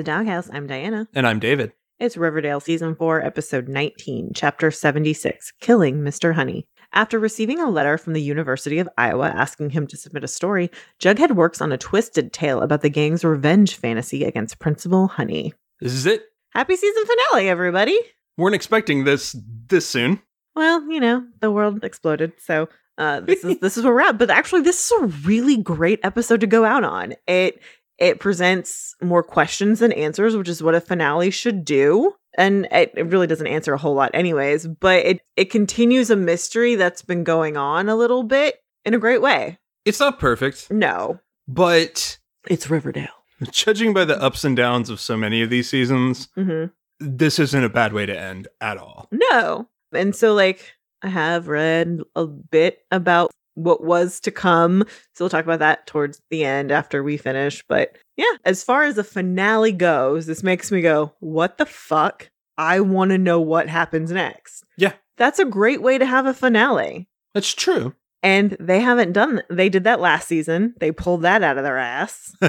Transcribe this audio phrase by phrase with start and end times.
[0.00, 0.48] the Doghouse.
[0.50, 1.06] I'm Diana.
[1.12, 1.74] And I'm David.
[1.98, 6.32] It's Riverdale Season 4, Episode 19, Chapter 76 Killing Mr.
[6.32, 6.66] Honey.
[6.94, 10.70] After receiving a letter from the University of Iowa asking him to submit a story,
[11.00, 15.52] Jughead works on a twisted tale about the gang's revenge fantasy against Principal Honey.
[15.80, 16.22] This is it.
[16.54, 17.98] Happy season finale, everybody!
[18.38, 20.22] Weren't expecting this this soon.
[20.56, 24.18] Well, you know, the world exploded, so uh, this is this is where we're at.
[24.18, 27.14] But actually, this is a really great episode to go out on.
[27.26, 27.60] It
[28.00, 32.14] it presents more questions than answers, which is what a finale should do.
[32.38, 36.16] And it, it really doesn't answer a whole lot, anyways, but it, it continues a
[36.16, 39.58] mystery that's been going on a little bit in a great way.
[39.84, 43.08] It's not perfect, No, but it's Riverdale.
[43.50, 46.66] judging by the ups and downs of so many of these seasons, hmm
[47.02, 49.08] this isn't a bad way to end at all.
[49.10, 49.70] No.
[49.90, 54.84] And so, like, I have read a bit about what was to come.
[55.14, 57.64] So we'll talk about that towards the end after we finish.
[57.68, 62.30] But yeah, as far as the finale goes, this makes me go, what the fuck?
[62.56, 64.64] I want to know what happens next.
[64.76, 64.92] Yeah.
[65.16, 67.08] That's a great way to have a finale.
[67.34, 67.94] That's true.
[68.22, 70.74] And they haven't done they did that last season.
[70.78, 72.34] They pulled that out of their ass.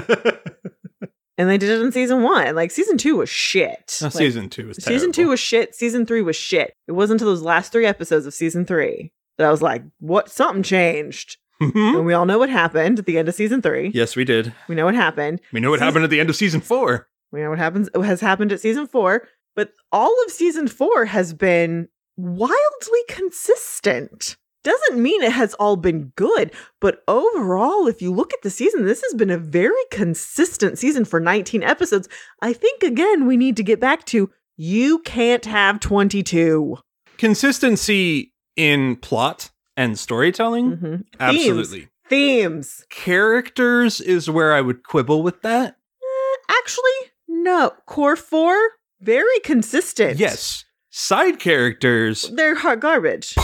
[1.38, 2.54] And they did it in season one.
[2.54, 3.98] Like season two was shit.
[4.00, 5.74] Now, Like, season two is Season two was shit.
[5.74, 6.74] Season three was shit.
[6.86, 9.12] It wasn't until those last three episodes of season three
[9.42, 10.30] that I was like, what?
[10.30, 11.36] Something changed.
[11.60, 11.96] Mhm.
[11.98, 13.90] And we all know what happened at the end of season three.
[13.94, 14.52] Yes, we did.
[14.68, 15.40] We know what happened.
[15.52, 17.08] We know what Season- happened at the end of season four.
[17.30, 19.28] We know what happens has happened at season four.
[19.54, 24.36] But all of season four has been wildly consistent.
[24.64, 28.84] Doesn't mean it has all been good, but overall, if you look at the season,
[28.84, 32.08] this has been a very consistent season for 19 episodes.
[32.40, 36.76] I think, again, we need to get back to you can't have 22.
[37.18, 41.04] Consistency in plot and storytelling, Mhm.
[41.20, 41.88] absolutely.
[42.08, 42.84] Themes.
[42.90, 45.76] Characters is where I would quibble with that.
[46.02, 47.72] Eh, actually, no.
[47.86, 48.54] Core four,
[49.00, 50.18] very consistent.
[50.18, 52.28] Yes, side characters.
[52.34, 53.34] They're hot garbage.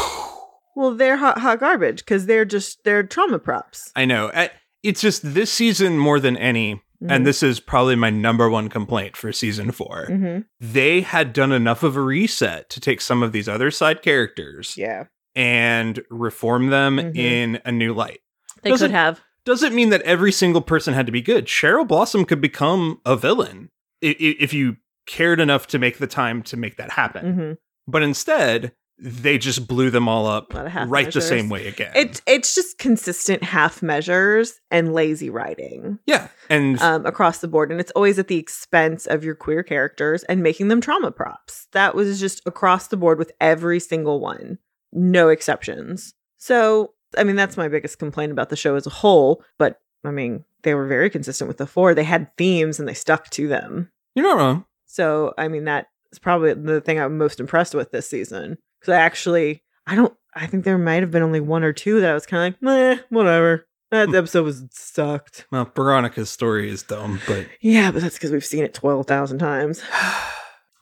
[0.77, 3.91] well, they're hot, hot garbage because they're just, they're trauma props.
[3.97, 4.31] I know.
[4.35, 4.51] I-
[4.83, 7.11] It's just this season more than any, Mhm.
[7.11, 10.45] and this is probably my number one complaint for season 4 Mhm.
[10.61, 14.75] They had done enough of a reset to take some of these other side characters
[14.77, 15.05] Yeah.
[15.37, 17.17] and reform them Mhm.
[17.17, 18.21] in a new light.
[18.63, 19.21] They Doesn't- could have.
[19.45, 21.47] Doesn't mean that every single person had to be good.
[21.47, 23.71] Cheryl Blossom could become a villain
[24.03, 24.77] i- i- if you
[25.07, 27.33] cared enough to make the time to make that happen.
[27.35, 27.53] hmm
[27.91, 31.49] But instead, they just blew them all up A lot of half right the same
[31.49, 31.93] way again.
[31.95, 37.71] It's it's just consistent half measures and lazy writing yeah, and um, across the board,
[37.71, 41.69] and it's always at the expense of your queer characters and making them trauma props.
[41.73, 44.59] That was just across the board with every single one,
[44.93, 46.15] no exceptions.
[46.37, 49.43] So, I mean, that's my biggest complaint about the show as a whole.
[49.59, 51.95] But I mean, they were very consistent with the four.
[51.95, 53.91] They had themes and they stuck to them.
[54.15, 54.65] you're not wrong.
[54.87, 58.59] So, I mean, that is probably the thing I'm most impressed with this season.
[58.81, 62.01] Because I actually, I don't, I think there might have been only one or two
[62.01, 63.67] that I was kind of like, meh, whatever.
[63.91, 64.15] That hmm.
[64.15, 65.47] episode was sucked.
[65.51, 69.83] Well, Veronica's story is dumb, but Yeah, but that's because we've seen it 12,000 times.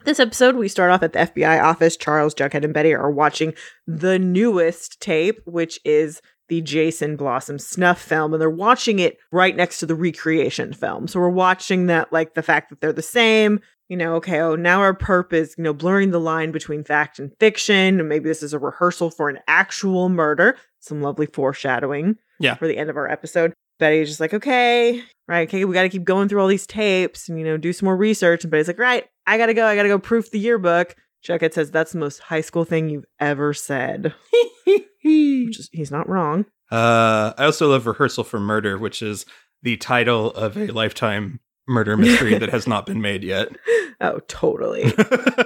[0.05, 1.97] This episode, we start off at the FBI office.
[1.97, 3.55] Charles, Jughead, and Betty are watching
[3.89, 9.57] the newest tape, which is the Jason Blossom snuff film, and they're watching it right
[9.57, 11.09] next to the recreation film.
[11.09, 13.59] So we're watching that, like the fact that they're the same.
[13.89, 17.19] You know, okay, oh, now our perp is, you know, blurring the line between fact
[17.21, 18.01] and fiction.
[18.01, 20.57] And maybe this is a rehearsal for an actual murder.
[20.81, 22.55] Some lovely foreshadowing Yeah.
[22.57, 23.53] for the end of our episode.
[23.79, 27.29] Betty's just like, okay, right, okay, we got to keep going through all these tapes
[27.29, 28.43] and, you know, do some more research.
[28.43, 29.67] And Betty's like, right, I got to go.
[29.67, 30.97] I got to go proof the yearbook.
[31.27, 34.15] Jughead says, that's the most high school thing you've ever said.
[34.67, 36.47] Which is, he's not wrong.
[36.73, 39.25] uh, I also love Rehearsal for Murder, which is
[39.63, 43.49] the title of a lifetime murder mystery that has not been made yet.
[43.99, 44.93] Oh, totally.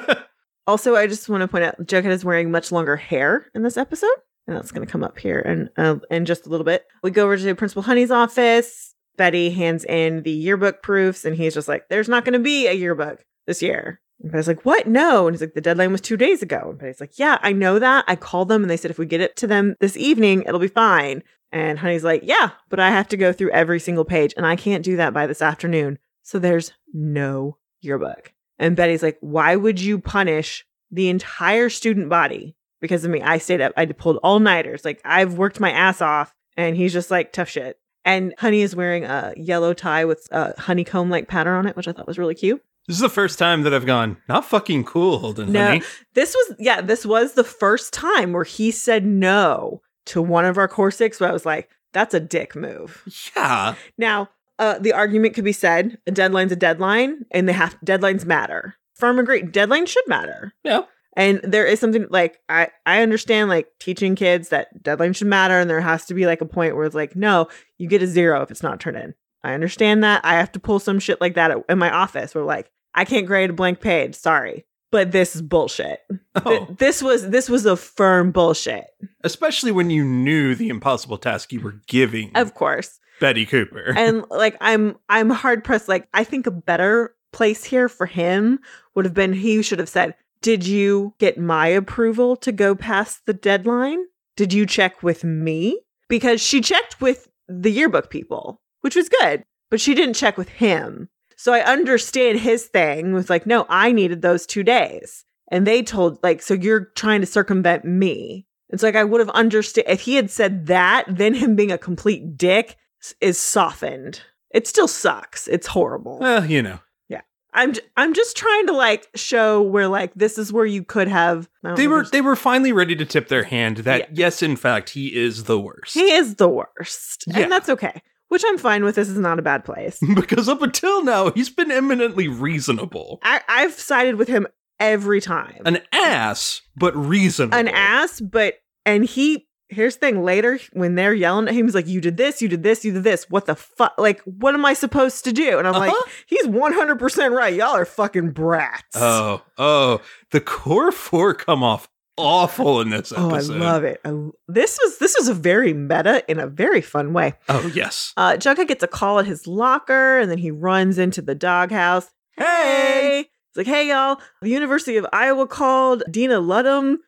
[0.66, 3.76] also, I just want to point out Jughead is wearing much longer hair in this
[3.76, 4.10] episode.
[4.48, 6.84] And that's going to come up here in, uh, in just a little bit.
[7.04, 8.90] We go over to Principal Honey's office.
[9.16, 12.66] Betty hands in the yearbook proofs, and he's just like, There's not going to be
[12.66, 14.00] a yearbook this year.
[14.22, 14.86] And Betty's like, What?
[14.86, 15.26] No.
[15.26, 16.70] And he's like, The deadline was two days ago.
[16.70, 18.04] And Betty's like, Yeah, I know that.
[18.08, 20.58] I called them, and they said, If we get it to them this evening, it'll
[20.58, 21.22] be fine.
[21.52, 24.56] And Honey's like, Yeah, but I have to go through every single page, and I
[24.56, 25.98] can't do that by this afternoon.
[26.30, 28.32] So there's no yearbook.
[28.56, 32.54] And Betty's like, Why would you punish the entire student body?
[32.80, 34.84] Because of me, I stayed up, I pulled all nighters.
[34.84, 36.32] Like, I've worked my ass off.
[36.56, 37.80] And he's just like, Tough shit.
[38.04, 41.88] And Honey is wearing a yellow tie with a honeycomb like pattern on it, which
[41.88, 42.62] I thought was really cute.
[42.86, 45.66] This is the first time that I've gone, not fucking cool, Holden, No.
[45.66, 45.82] honey.
[46.14, 50.58] This was, yeah, this was the first time where he said no to one of
[50.58, 53.02] our core six, where I was like, that's a dick move.
[53.36, 53.74] Yeah.
[53.98, 54.28] Now,
[54.60, 58.76] uh, the argument could be said a deadline's a deadline and they have deadlines matter.
[58.94, 60.52] Firm agree, deadlines should matter.
[60.62, 60.82] Yeah.
[61.16, 65.58] And there is something like I I understand like teaching kids that deadlines should matter
[65.58, 67.48] and there has to be like a point where it's like no,
[67.78, 69.14] you get a zero if it's not turned in.
[69.42, 70.20] I understand that.
[70.24, 73.04] I have to pull some shit like that at- in my office where like I
[73.04, 74.66] can't grade a blank page, sorry.
[74.92, 76.00] But this is bullshit.
[76.10, 78.84] Th- Oh, this was this was a firm bullshit.
[79.24, 82.98] especially when you knew the impossible task you were giving Of course.
[83.20, 83.92] Betty Cooper.
[83.96, 88.58] and like I'm I'm hard pressed like I think a better place here for him
[88.94, 93.26] would have been he should have said, "Did you get my approval to go past
[93.26, 94.04] the deadline?
[94.36, 99.44] Did you check with me?" Because she checked with the yearbook people, which was good,
[99.70, 101.08] but she didn't check with him.
[101.36, 105.82] So I understand his thing was like, "No, I needed those 2 days." And they
[105.82, 110.02] told like, "So you're trying to circumvent me." It's like I would have understood if
[110.02, 112.76] he had said that, then him being a complete dick
[113.20, 114.22] is softened.
[114.52, 115.46] It still sucks.
[115.48, 116.18] It's horrible.
[116.18, 117.20] well, you know, Yeah.
[117.54, 121.08] I'm j- I'm just trying to like show where like this is where you could
[121.08, 121.48] have.
[121.76, 124.06] They were they were finally ready to tip their hand that Yeah.
[124.12, 125.94] yes, in fact, he is the worst.
[125.94, 127.40] he is the worst, Yeah.
[127.40, 128.02] and that's okay.
[128.28, 128.94] Which I'm fine with.
[128.94, 129.98] This is not a bad place.
[130.14, 133.18] because up until now, he's been eminently reasonable.
[133.22, 134.46] I I've sided with him
[134.78, 135.62] every time.
[135.66, 137.56] An ass, but reasonable.
[137.58, 138.54] An ass, but
[138.86, 139.46] and he.
[139.70, 140.22] Here's the thing.
[140.24, 142.42] Later, when they're yelling at him, he's like, "You did this.
[142.42, 142.84] You did this.
[142.84, 143.30] You did this.
[143.30, 143.94] What the fuck?
[143.98, 146.10] Like, what am I supposed to do?" And I'm like, Uh-huh.
[146.26, 147.54] "He's 100 percent right.
[147.54, 150.00] Y'all are fucking brats." Oh, oh,
[150.32, 153.52] the core four come off awful in this episode.
[153.52, 154.00] Oh, I love it.
[154.04, 154.10] I,
[154.48, 157.34] this was this was a very meta in a very fun way.
[157.48, 158.12] Oh, yes.
[158.16, 162.10] Uh, Jughead gets a call at his locker, and then he runs into the doghouse.
[162.36, 163.26] Hey!
[163.52, 166.98] It's like, hey y'all, the University of Iowa called Dina Ludham.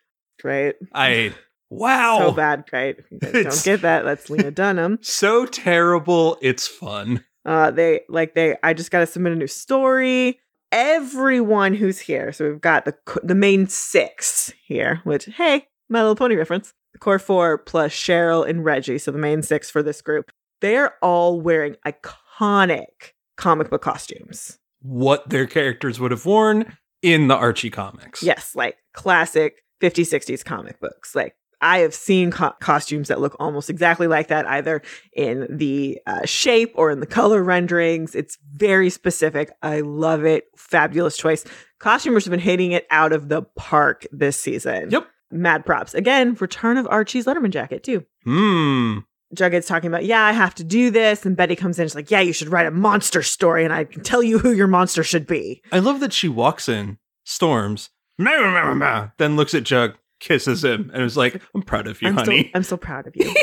[0.40, 1.34] Great, I
[1.78, 2.18] wow.
[2.18, 2.64] so bad.
[2.68, 2.98] Great.
[2.98, 4.98] If you guys It's- don't get that, that's Lena Dunham.
[5.02, 7.24] So terrible, it's fun.
[7.44, 8.56] Uh, they like they.
[8.62, 10.38] I just got to submit a new story.
[10.70, 15.00] Everyone who's here, so we've got the the main six here.
[15.04, 16.72] Which hey, My Little Pony reference.
[16.92, 20.30] The core four plus Cheryl and Reggie, so the main six for this group.
[20.60, 24.58] They're all wearing iconic comic book costumes.
[24.80, 28.22] What their characters would have worn in the Archie comics.
[28.22, 31.14] Yes, like classic 50s, 60s comic books.
[31.14, 34.82] Like I have seen co- costumes that look almost exactly like that, either
[35.14, 38.14] in the uh, shape or in the color renderings.
[38.14, 39.50] It's very specific.
[39.62, 40.44] I love it.
[40.56, 41.44] Fabulous choice.
[41.78, 44.90] Costumers have been hitting it out of the park this season.
[44.90, 45.08] Yep.
[45.30, 45.94] Mad props.
[45.94, 48.04] Again, return of Archie's Letterman jacket, too.
[48.24, 48.98] Hmm.
[49.34, 51.24] Jughead's talking about, yeah, I have to do this.
[51.24, 51.86] And Betty comes in.
[51.86, 54.52] She's like, yeah, you should write a monster story and I can tell you who
[54.52, 55.62] your monster should be.
[55.72, 57.88] I love that she walks in, storms,
[58.18, 62.44] then looks at Jug, kisses him, and is like, I'm proud of you, I'm, honey.
[62.44, 63.34] So, I'm so proud of you.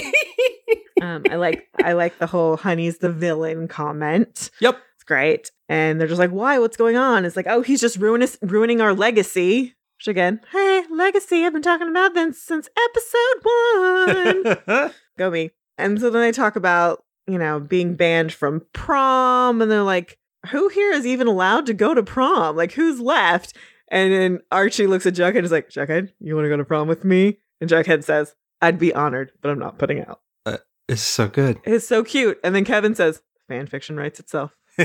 [1.02, 4.50] um, I like I like the whole honey's the villain comment.
[4.60, 4.80] yep.
[4.96, 5.52] It's great.
[5.70, 6.60] And they're just like, why?
[6.60, 7.24] What's going on?
[7.24, 9.76] It's like, oh, he's just ruining ruining our legacy.
[9.98, 11.45] Which again, hey, legacy.
[11.45, 14.92] I've been talking about this since episode one.
[15.18, 15.52] Go me.
[15.78, 19.62] And so then they talk about, you know, being banned from prom.
[19.62, 20.18] And they're like,
[20.48, 22.56] who here is even allowed to go to prom?
[22.56, 23.56] Like, who's left?
[23.92, 26.66] And then Archie looks at Jughead and is like, Jughead, you want to go to
[26.66, 27.40] prom with me?
[27.60, 30.22] And Jughead says, I'd be honored, but I'm not putting out.
[30.46, 31.60] Uh, it's so good.
[31.64, 32.40] It's so cute.
[32.44, 34.56] And then Kevin says, fan fiction writes itself.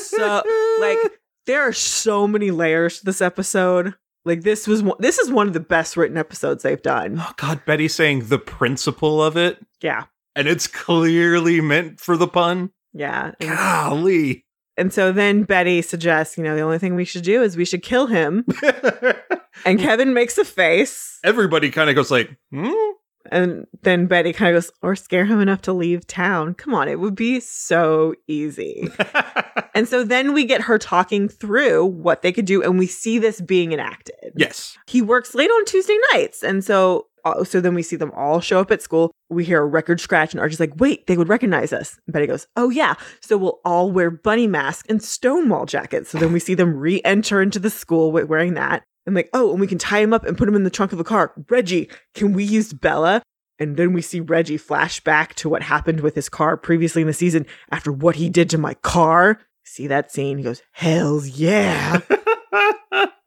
[0.00, 0.42] So,
[0.80, 0.98] like,
[1.46, 3.94] there are so many layers to this episode.
[4.24, 7.18] Like, this was one, this is one of the best written episodes they've done.
[7.20, 10.04] oh God, Betty saying the principle of it, Yeah.
[10.34, 12.70] and it's clearly meant for the pun.
[12.92, 13.32] Yeah.
[13.40, 14.44] Golly.
[14.76, 17.64] And so then Betty suggests, you know, the only thing we should do is we
[17.64, 18.44] should kill him.
[19.64, 21.18] And Kevin makes a face.
[21.24, 22.72] Everybody kind of goes like, hmm?
[23.30, 26.54] And then Betty kind of goes, or scare him enough to leave town.
[26.54, 28.88] Come on, it would be so easy.
[29.74, 33.18] and so then we get her talking through what they could do, and we see
[33.18, 34.32] this being enacted.
[34.36, 34.76] yes.
[34.86, 36.42] He works late on Tuesday nights.
[36.42, 37.06] And so
[37.44, 39.10] so then we see them all show up at school.
[39.30, 41.98] We hear a record scratch, and Archie's like, wait, they would recognize us.
[42.06, 42.94] And Betty goes, oh, yeah.
[43.20, 46.10] So we'll all wear bunny masks and stonewall jackets.
[46.10, 48.84] So then we see them re enter into the school wearing that.
[49.06, 50.92] And like, oh, and we can tie him up and put him in the trunk
[50.92, 51.34] of a car.
[51.50, 53.22] Reggie, can we use Bella?
[53.58, 57.06] And then we see Reggie flash back to what happened with his car previously in
[57.06, 59.40] the season after what he did to my car.
[59.64, 60.38] See that scene?
[60.38, 62.00] He goes, Hells yeah.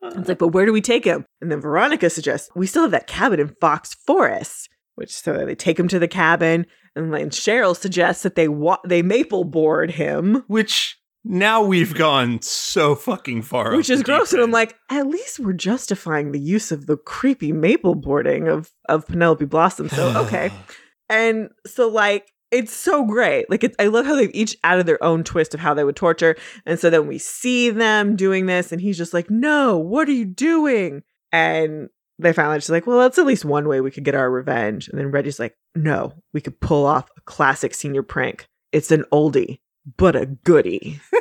[0.03, 1.25] It's like, but where do we take him?
[1.41, 5.55] And then Veronica suggests we still have that cabin in Fox Forest, which so they
[5.55, 6.65] take him to the cabin.
[6.96, 12.41] And then Cheryl suggests that they wa- they maple board him, Which now we've gone
[12.41, 13.75] so fucking far.
[13.75, 14.34] which is gross.
[14.34, 18.72] And I'm like, at least we're justifying the use of the creepy maple boarding of
[18.89, 19.89] of Penelope Blossom.
[19.89, 20.51] So okay.
[21.10, 23.50] And so like it's so great.
[23.50, 25.96] Like, it's, I love how they've each added their own twist of how they would
[25.96, 26.36] torture.
[26.66, 30.13] And so then we see them doing this, and he's just like, No, what are
[30.13, 31.04] you doing?
[31.32, 31.89] And
[32.20, 34.88] they finally just like, Well, that's at least one way we could get our revenge.
[34.88, 38.48] And then Reggie's like, No, we could pull off a classic senior prank.
[38.72, 39.60] It's an oldie,
[39.98, 41.00] but a goodie.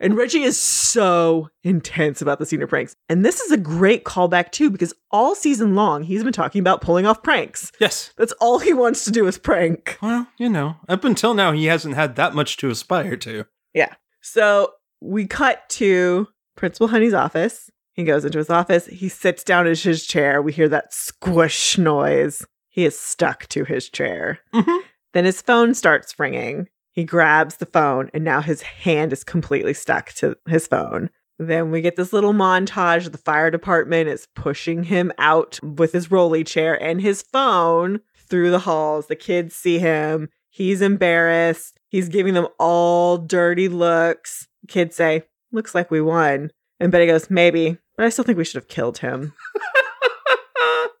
[0.00, 2.96] and Reggie is so intense about the senior pranks.
[3.08, 6.80] And this is a great callback, too, because all season long, he's been talking about
[6.80, 7.70] pulling off pranks.
[7.78, 8.12] Yes.
[8.16, 9.98] That's all he wants to do is prank.
[10.02, 13.44] Well, you know, up until now, he hasn't had that much to aspire to.
[13.74, 13.94] Yeah.
[14.22, 17.70] So we cut to Principal Honey's office.
[17.92, 18.86] He goes into his office.
[18.86, 20.40] He sits down in his chair.
[20.40, 22.46] We hear that squish noise.
[22.68, 24.38] He is stuck to his chair.
[24.54, 24.86] Mm-hmm.
[25.12, 26.68] Then his phone starts ringing.
[27.00, 31.08] He grabs the phone, and now his hand is completely stuck to his phone.
[31.38, 33.10] Then we get this little montage.
[33.10, 38.50] The fire department is pushing him out with his rolly chair and his phone through
[38.50, 39.06] the halls.
[39.06, 40.28] The kids see him.
[40.50, 41.80] He's embarrassed.
[41.88, 44.46] He's giving them all dirty looks.
[44.68, 46.50] Kids say, Looks like we won.
[46.80, 49.32] And Betty goes, Maybe, but I still think we should have killed him.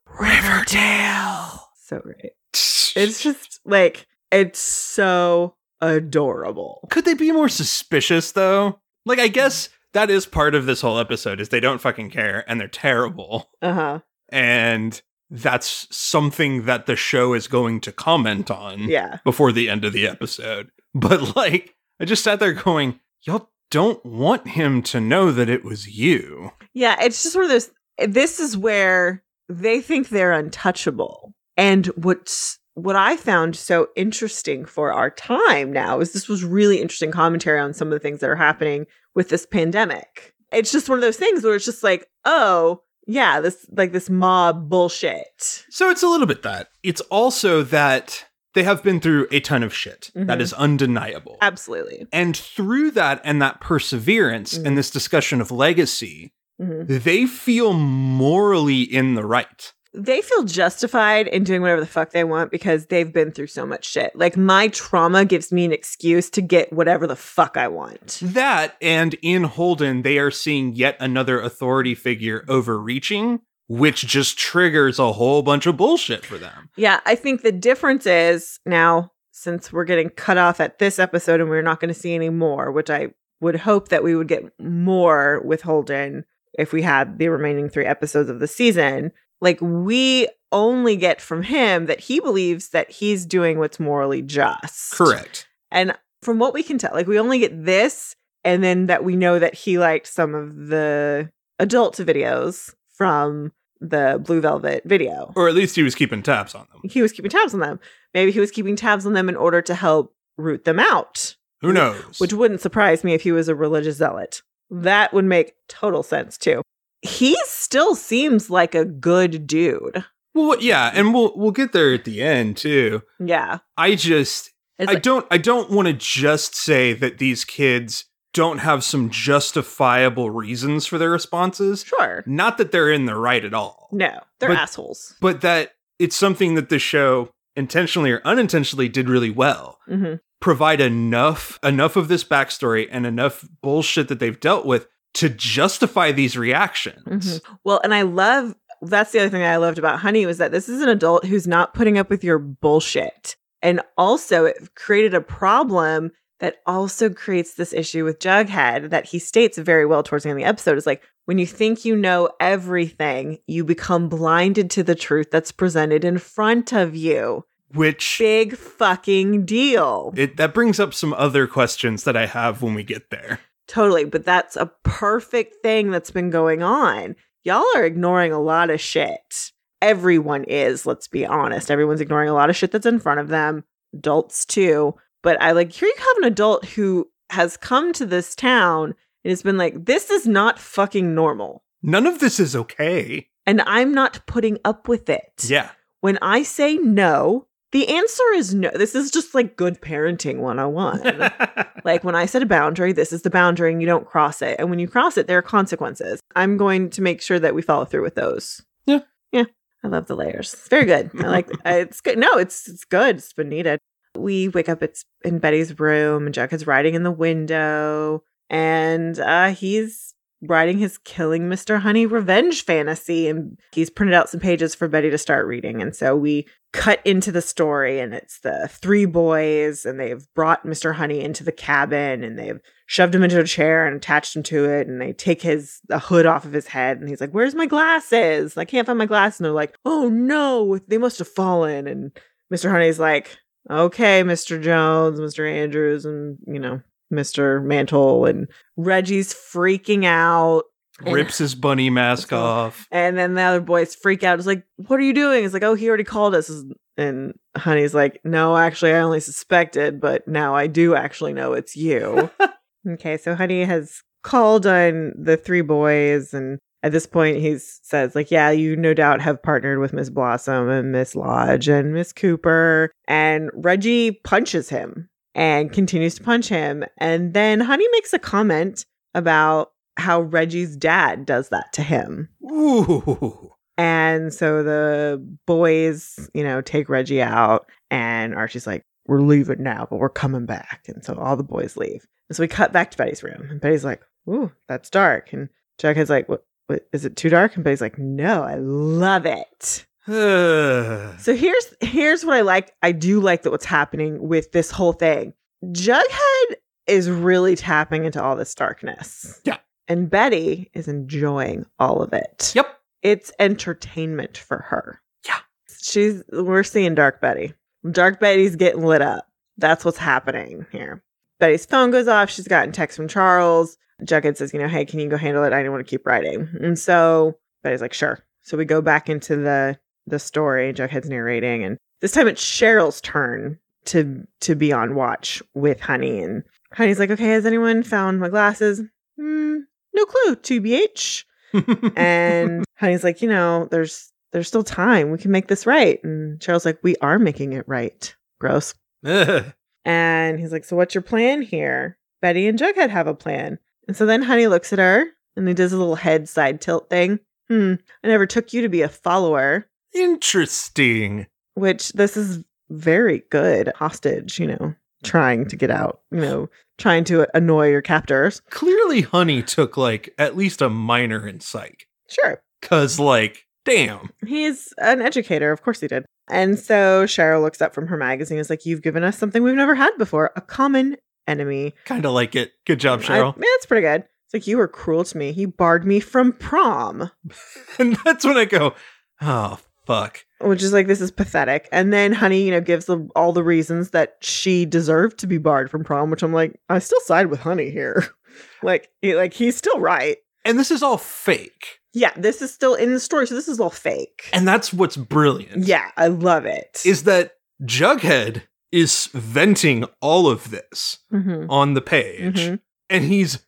[0.18, 1.68] Riverdale.
[1.74, 2.32] So great.
[2.96, 6.86] It's just like, it's so adorable.
[6.90, 8.80] Could they be more suspicious though?
[9.06, 12.44] Like I guess that is part of this whole episode is they don't fucking care
[12.48, 13.50] and they're terrible.
[13.62, 13.98] Uh huh.
[14.28, 19.18] And that's something that the show is going to comment on Yeah.
[19.24, 20.70] before the end of the episode.
[20.94, 25.64] But like I just sat there going, y'all don't want him to know that it
[25.64, 26.50] was you.
[26.74, 27.70] Yeah, it's just one of those.
[27.98, 34.92] This is where they think they're untouchable, and what's what I found so interesting for
[34.92, 38.30] our time now is this was really interesting commentary on some of the things that
[38.30, 40.34] are happening with this pandemic.
[40.52, 44.08] It's just one of those things where it's just like, oh yeah, this like this
[44.10, 45.64] mob bullshit.
[45.70, 46.68] So it's a little bit that.
[46.82, 50.10] It's also that they have been through a ton of shit.
[50.14, 50.42] That Mhm.
[50.42, 51.38] is undeniable.
[51.40, 52.06] Absolutely.
[52.12, 54.66] And through that and that perseverance Mhm.
[54.66, 57.02] and this discussion of legacy, Mhm.
[57.04, 59.72] they feel morally in the right.
[59.92, 63.66] They feel justified in doing whatever the fuck they want because they've been through so
[63.66, 64.14] much shit.
[64.14, 68.20] Like my trauma gives me an excuse to get whatever the fuck I want.
[68.22, 74.98] That and in Holden, they are seeing yet another authority figure overreaching, which just triggers
[74.98, 76.70] a whole bunch of bullshit for them.
[76.76, 81.40] Yeah, I think the difference is now since we're getting cut off at this episode
[81.40, 83.08] and we're not going to see any more, which I
[83.40, 87.86] would hope that we would get more with Holden if we had the remaining three
[87.86, 89.12] episodes of the season.
[89.40, 94.92] Like we only get from him that he believes that he's doing what's morally just.
[94.92, 95.46] Correct.
[95.70, 99.16] And from what we can tell, like we only get this and then that we
[99.16, 105.48] know that he liked some of the adult videos from the Blue Velvet video Or
[105.48, 106.80] at least he was keeping tabs on them.
[106.90, 107.80] he was keeping tabs on them.
[108.12, 111.72] Maybe he was keeping tabs on them in order to help root them out, Who
[111.72, 112.18] knows?
[112.18, 114.42] which wouldn't surprise me if he was a religious zealot.
[114.70, 116.62] That would make total sense too.
[117.02, 120.04] He still seems like a good dude.
[120.34, 123.02] well, yeah, and we'll we'll get there at the end too.
[123.18, 123.58] Yeah.
[123.76, 128.04] I just It's I like- don't I don't want to just say that these kids
[128.32, 131.82] don't have some justifiable reasons for their responses.
[131.84, 132.22] sure.
[132.26, 133.88] Not that they're in the right at all.
[133.92, 135.14] No, they're But- assholes.
[135.20, 140.80] but that it's something that the show intentionally or unintentionally did really well hmm provide
[140.80, 146.36] enough enough of this backstory and enough bullshit that they've dealt with to justify these
[146.36, 147.54] reactions mm-hmm.
[147.64, 150.68] Well, and I love that's the other thing I loved about Honey was that this
[150.68, 153.36] is an adult who's not putting up with your bullshit.
[153.62, 159.18] And also it created a problem that also creates this issue with Jughead that he
[159.18, 161.94] states very well towards the end of the episode is like when you think you
[161.94, 167.44] know everything, you become blinded to the truth that's presented in front of you.
[167.74, 170.14] which Big fucking deal.
[170.16, 173.38] it that brings up some other questions that i have when we get there
[173.70, 174.04] Totally.
[174.04, 177.14] But that's a perfect thing that's been going on.
[177.44, 179.52] Y'all are ignoring a lot of shit.
[179.80, 181.70] Everyone is, let's be honest.
[181.70, 184.94] Everyone's ignoring a lot of shit that's in front of them, adults too.
[185.22, 189.30] But I like, here you have an adult who has come to this town and
[189.30, 191.62] has been like, this is not fucking normal.
[191.82, 195.44] none of this is okay And I'm not putting up with it.
[195.46, 198.70] yeah When I say no, the answer is no.
[198.74, 201.66] This is just like good parenting 101.
[201.84, 204.56] Like when I set a boundary, this is the boundary and you don't cross it.
[204.58, 206.20] And when you cross it, there are consequences.
[206.36, 208.62] I'm going to make sure that we follow through with those.
[208.86, 209.00] Yeah.
[209.32, 209.44] Yeah.
[209.82, 210.52] I love the layers.
[210.52, 211.10] It's very good.
[211.24, 212.18] I like it's good.
[212.18, 213.16] No, it's it's good.
[213.16, 213.78] It's been needed.
[214.14, 219.52] We wake up it's in Betty's room and Jughead's riding in the window and uh
[219.52, 221.80] he's writing his killing Mr.
[221.80, 225.82] Honey revenge fantasy and he's printed out some pages for Betty to start reading.
[225.82, 230.64] And so we cut into the story and it's the three boys and they've brought
[230.64, 230.94] Mr.
[230.94, 234.64] Honey into the cabin and they've shoved him into a chair and attached him to
[234.64, 237.54] it and they take his the hood off of his head and he's like, Where's
[237.54, 238.56] my glasses?
[238.56, 239.40] I can't find my glasses.
[239.40, 241.86] And they're like, Oh no, they must have fallen.
[241.86, 242.12] And
[242.52, 242.70] Mr.
[242.70, 243.36] Honey's like,
[243.68, 244.60] Okay, Mr.
[244.62, 245.50] Jones, Mr.
[245.50, 246.80] Andrews, and you know,
[247.12, 247.62] Mr.
[247.62, 250.64] Mantle and Reggie's freaking out.
[251.02, 252.86] Rips his bunny mask off.
[252.90, 254.38] And then the other boys freak out.
[254.38, 255.44] It's like, what are you doing?
[255.44, 256.50] It's like, oh, he already called us.
[256.96, 261.74] And Honey's like, no, actually, I only suspected, but now I do actually know it's
[261.74, 262.30] you.
[262.88, 266.34] okay, so Honey has called on the three boys.
[266.34, 270.10] And at this point, he says, like, yeah, you no doubt have partnered with Miss
[270.10, 272.92] Blossom and Miss Lodge and Miss Cooper.
[273.08, 276.84] And Reggie punches him and continues to punch him.
[276.98, 278.84] And then Honey makes a comment
[279.14, 282.28] about how Reggie's dad does that to him.
[282.50, 283.52] Ooh.
[283.76, 289.86] And so the boys, you know, take Reggie out, and Archie's like, We're leaving now,
[289.88, 290.82] but we're coming back.
[290.86, 292.06] And so all the boys leave.
[292.28, 295.32] And so we cut back to Betty's room, and Betty's like, Ooh, that's dark.
[295.32, 295.48] And
[295.80, 296.44] Jughead's like, What?
[296.66, 297.56] What is it too dark?
[297.56, 299.86] And Betty's like, No, I love it.
[301.20, 302.72] So here's here's what I like.
[302.82, 305.34] I do like that what's happening with this whole thing.
[305.66, 306.54] Jughead
[306.86, 309.40] is really tapping into all this darkness.
[309.44, 309.58] Yeah.
[309.86, 312.52] And Betty is enjoying all of it.
[312.54, 312.78] yep.
[313.02, 315.00] It's entertainment for her.
[315.26, 315.38] Yeah.
[315.80, 317.54] She's we're seeing Dark Betty.
[317.90, 319.26] Dark Betty's getting lit up.
[319.58, 321.02] That's what's happening here.
[321.38, 322.30] Betty's phone goes off.
[322.30, 323.76] She's gotten text from Charles.
[324.02, 325.52] Jughead says, you know, hey, can you go handle it?
[325.52, 326.48] I don't want to keep writing.
[326.60, 328.18] And so Betty's like, sure.
[328.42, 329.78] So we go back into the
[330.10, 330.72] the story.
[330.72, 336.22] Jughead's narrating, and this time it's Cheryl's turn to to be on watch with Honey.
[336.22, 338.82] And Honey's like, okay, has anyone found my glasses?
[339.18, 339.58] Hmm,
[339.94, 340.36] no clue.
[340.36, 341.24] TBH.
[341.96, 345.10] And Honey's like, you know, there's there's still time.
[345.10, 345.98] We can make this right.
[346.04, 348.14] And Cheryl's like, we are making it right.
[348.38, 348.74] Gross.
[349.04, 349.52] Ugh.
[349.84, 351.98] And he's like, so what's your plan here?
[352.22, 353.58] Betty and Jughead have a plan.
[353.88, 356.88] And so then Honey looks at her and he does a little head side tilt
[356.88, 357.18] thing.
[357.48, 357.74] Hmm.
[358.04, 361.26] I never took you to be a follower, Interesting.
[361.54, 363.72] which this is very good.
[363.76, 366.48] Hostage, you know, trying to get out, you know,
[366.78, 368.40] trying to annoy your captors.
[368.50, 371.86] Clearly, Honey took like at least a minor in psych.
[372.08, 372.42] Sure.
[372.62, 374.10] Cause like, damn.
[374.26, 375.50] He's an educator.
[375.52, 376.04] Of course he did.
[376.28, 379.42] And so Cheryl looks up from her magazine and is like, You've given us something
[379.42, 381.74] we've never had before a common enemy.
[381.86, 382.52] Kind of like it.
[382.66, 383.34] Good job, I- Cheryl.
[383.36, 384.02] yeah, it's pretty good.
[384.26, 385.30] It's like, You were cruel to me.
[385.30, 387.10] You barred me from prom,
[387.78, 388.74] and that's when I go,
[389.20, 389.58] oh
[389.90, 390.24] fuck.
[390.40, 391.68] which is like, This is pathetic.
[391.72, 395.38] And then Honey, you know, gives the, all the reasons that she deserved to be
[395.38, 398.04] barred from prom, which I'm like, I still side with Honey here.
[398.62, 400.16] like, he- like he's still right.
[400.44, 401.80] And this is all fake.
[401.92, 403.26] Yeah, this is still in the story.
[403.26, 404.28] So this is all fake.
[404.32, 405.66] And that's what's brilliant.
[405.66, 406.80] Yeah, I love it.
[406.86, 411.46] Is that Jughead is venting all of this Mhm.
[411.50, 412.60] on the page Mhm.
[412.88, 413.40] and he's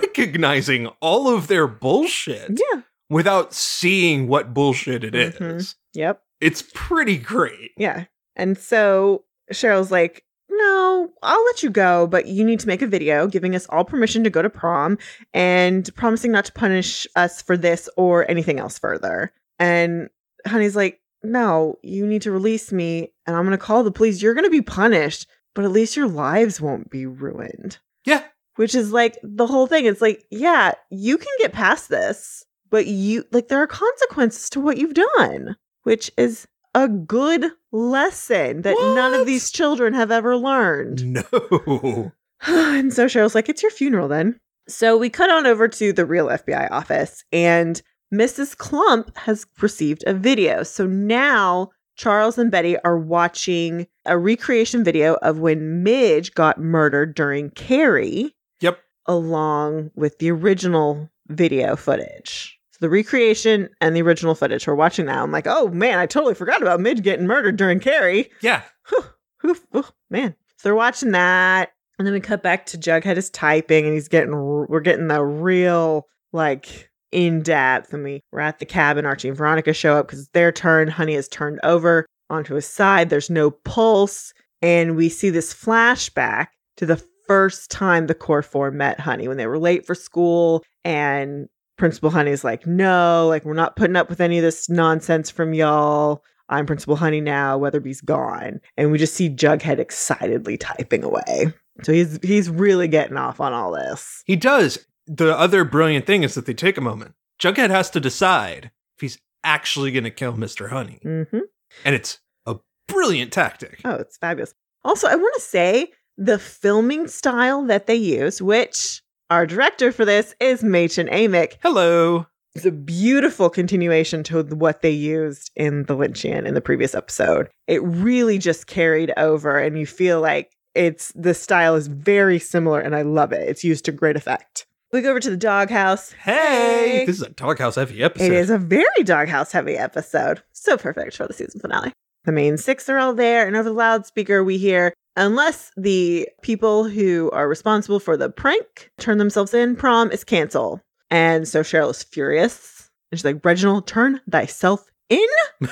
[0.00, 2.82] recognizing all of their bullshit Yeah.
[3.10, 5.34] Without seeing what bullshit it is.
[5.34, 5.74] Mhm.
[5.94, 6.22] Yep.
[6.40, 7.72] It's pretty great.
[7.76, 8.04] Yeah.
[8.36, 12.86] And so Cheryl's like, no, I'll let you go, but you need to make a
[12.86, 14.98] video giving us all permission to go to prom
[15.34, 19.32] and promising not to punish us for this or anything else further.
[19.58, 20.08] And
[20.46, 24.22] Honey's like, no, you need to release me and I'm going to call the police.
[24.22, 27.78] You're going to be punished, but at least your lives won't be ruined.
[28.06, 28.22] Yeah.
[28.56, 29.84] Which is like the whole thing.
[29.84, 34.60] It's like, yeah, you can get past this, but you, like, there are consequences to
[34.60, 40.36] what you've done, which is a good lesson that none of these children have ever
[40.36, 41.04] learned.
[41.04, 42.12] No.
[42.46, 44.38] and so Cheryl's like, it's your funeral then.
[44.68, 47.82] So we cut on over to the real FBI office, and
[48.14, 48.56] Mrs.
[48.56, 50.62] Clump has received a video.
[50.62, 57.14] So now Charles and Betty are watching a recreation video of when Midge got murdered
[57.14, 58.78] during Carrie, Yep.
[59.06, 62.59] along with the original video footage.
[62.80, 64.66] The recreation and the original footage.
[64.66, 65.22] We're watching now.
[65.22, 68.30] I'm like, oh man, I totally forgot about Midge getting murdered during Carrie.
[68.40, 68.62] Yeah.
[68.88, 70.34] Whew, whew, man.
[70.56, 71.72] So they're watching that.
[71.98, 75.22] And then we cut back to Jughead is typing and he's getting, we're getting the
[75.22, 77.92] real, like, in depth.
[77.92, 79.04] And we, we're at the cabin.
[79.04, 80.88] Archie and Veronica show up because it's their turn.
[80.88, 83.10] Honey is turned over onto his side.
[83.10, 84.32] There's no pulse.
[84.62, 86.46] And we see this flashback
[86.78, 90.64] to the first time the core four met Honey when they were late for school.
[90.84, 91.48] And
[91.80, 95.54] Principal Honey's like, no, like, we're not putting up with any of this nonsense from
[95.54, 96.22] y'all.
[96.50, 98.60] I'm Principal Honey now, Weatherbee's gone.
[98.76, 101.54] And we just see Jughead excitedly typing away.
[101.82, 104.22] So he's he's really getting off on all this.
[104.26, 104.86] He does.
[105.06, 107.14] the other brilliant thing is that they take a moment.
[107.40, 110.68] Jughead has to decide if he's actually going to kill Mr.
[110.68, 111.00] Honey.
[111.02, 111.38] Mm-hmm.
[111.86, 112.56] And it's a
[112.88, 113.80] brilliant tactic.
[113.86, 114.52] Oh, it's fabulous.
[114.84, 120.04] Also, I want to say the filming style that they use, which our director for
[120.04, 122.26] this is Mädchen Amick, Hello.
[122.56, 127.48] It's a beautiful continuation to what they used in The Lynchian in the previous episode.
[127.68, 132.80] It really just carried over, and you feel like it's the style is very similar,
[132.80, 133.48] and I love it.
[133.48, 134.66] It's used to great effect.
[134.92, 136.10] We go over to the doghouse.
[136.10, 138.24] Hey, this is a doghouse heavy episode.
[138.24, 140.42] It is a very doghouse heavy episode.
[140.52, 141.92] So perfect for the season finale.
[142.24, 146.84] The main six are all there, and over the loudspeaker, we hear unless the people
[146.84, 150.80] who are responsible for the prank turn themselves in, prom is cancelled.
[151.10, 152.90] And so Cheryl is furious.
[153.10, 155.26] And she's like, Reginald, turn thyself in.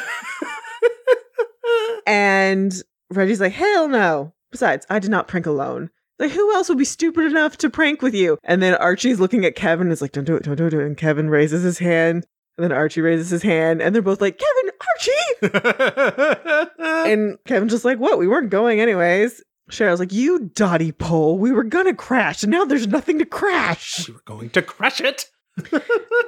[2.07, 2.75] and
[3.11, 4.35] Reggie's like, hell no.
[4.51, 5.91] Besides, I did not prank alone.
[6.19, 8.39] Like, who else would be stupid enough to prank with you?
[8.45, 10.75] And then Archie's looking at Kevin and is like, don't do it, don't do it.
[10.75, 12.27] And Kevin raises his hand.
[12.57, 13.81] And then Archie raises his hand.
[13.81, 16.71] And they're both like, Kevin, Archie.
[17.11, 18.19] and Kevin's just like, what?
[18.19, 19.43] We weren't going anyways.
[19.71, 21.39] Cheryl's like, you dotty pole.
[21.39, 22.43] We were gonna crash.
[22.43, 24.09] And now there's nothing to crash.
[24.09, 25.27] we were going to crush it.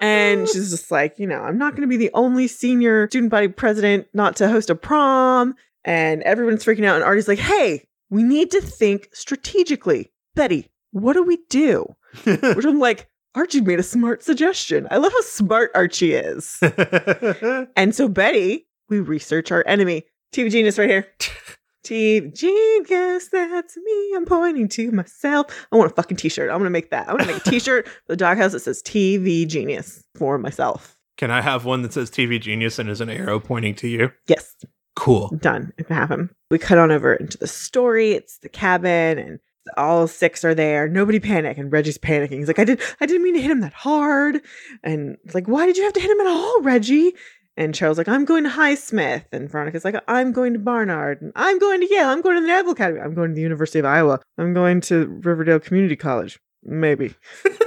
[0.02, 3.30] And she's just like, you know, I'm not going to be the only senior student
[3.30, 5.54] body president not to host a prom.
[5.84, 6.94] And everyone's freaking out.
[6.96, 10.10] And Archie's like, hey, we need to think strategically.
[10.34, 11.84] Betty, what do we do?
[12.24, 14.88] Which I'm like, Archie made a smart suggestion.
[14.90, 16.58] I love how smart Archie is.
[17.76, 20.04] and so, Betty, we research our enemy.
[20.32, 21.06] TV Genius right here.
[21.84, 24.12] TV Genius, that's me.
[24.14, 25.66] I'm pointing to myself.
[25.72, 26.50] I want a fucking t shirt.
[26.50, 27.08] I'm going to make that.
[27.08, 30.36] I'm going to make a t shirt for the doghouse that says TV Genius for
[30.38, 30.96] myself.
[31.16, 34.10] Can I have one that says TV Genius and is an arrow pointing to you?
[34.26, 34.54] Yes,
[34.96, 35.28] Cool.
[35.40, 35.72] done.
[35.78, 36.30] It can happen.
[36.50, 38.12] We cut on over into the story.
[38.12, 39.38] It's the cabin and
[39.77, 40.88] all six are there.
[40.88, 41.59] Nobody panic.
[41.59, 42.38] And Reggie's panicking.
[42.38, 44.40] He's like, I did I didn't mean to hit him that hard.
[44.83, 47.12] And it's like, why did you have to hit him at all, Reggie?
[47.57, 49.25] And Cheryl's like, I'm going to Highsmith.
[49.33, 51.20] And Veronica's like, I'm going to Barnard.
[51.20, 52.09] And I'm going to Yale.
[52.09, 53.01] I'm going to the Naval Academy.
[53.01, 54.20] I'm going to the University of Iowa.
[54.38, 56.40] I'm going to Riverdale Community College.
[56.62, 57.14] Maybe.
[57.44, 57.59] Love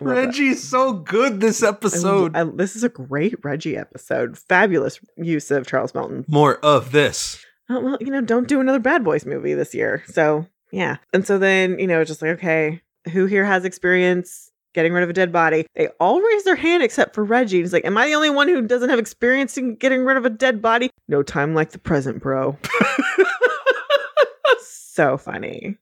[0.00, 0.26] that.
[0.26, 2.36] Reggie's so good this episode.
[2.36, 4.36] I- I- this is a great Reggie episode.
[4.36, 6.24] Fabulous use of Charles Melton.
[6.28, 7.42] More of this.
[7.70, 10.02] oh, well, you know, don't do another Bad Boys movie this year.
[10.08, 10.96] So, yeah.
[11.12, 15.10] And so then, you know, just like, okay, who here has experience getting rid of
[15.10, 15.66] a dead body?
[15.74, 17.58] They all raise their hand except for Reggie.
[17.60, 20.24] He's like, Am I the only one who doesn't have experience in getting rid of
[20.24, 20.90] a dead body?
[21.08, 22.58] No time like the present, bro.
[24.60, 25.76] so funny.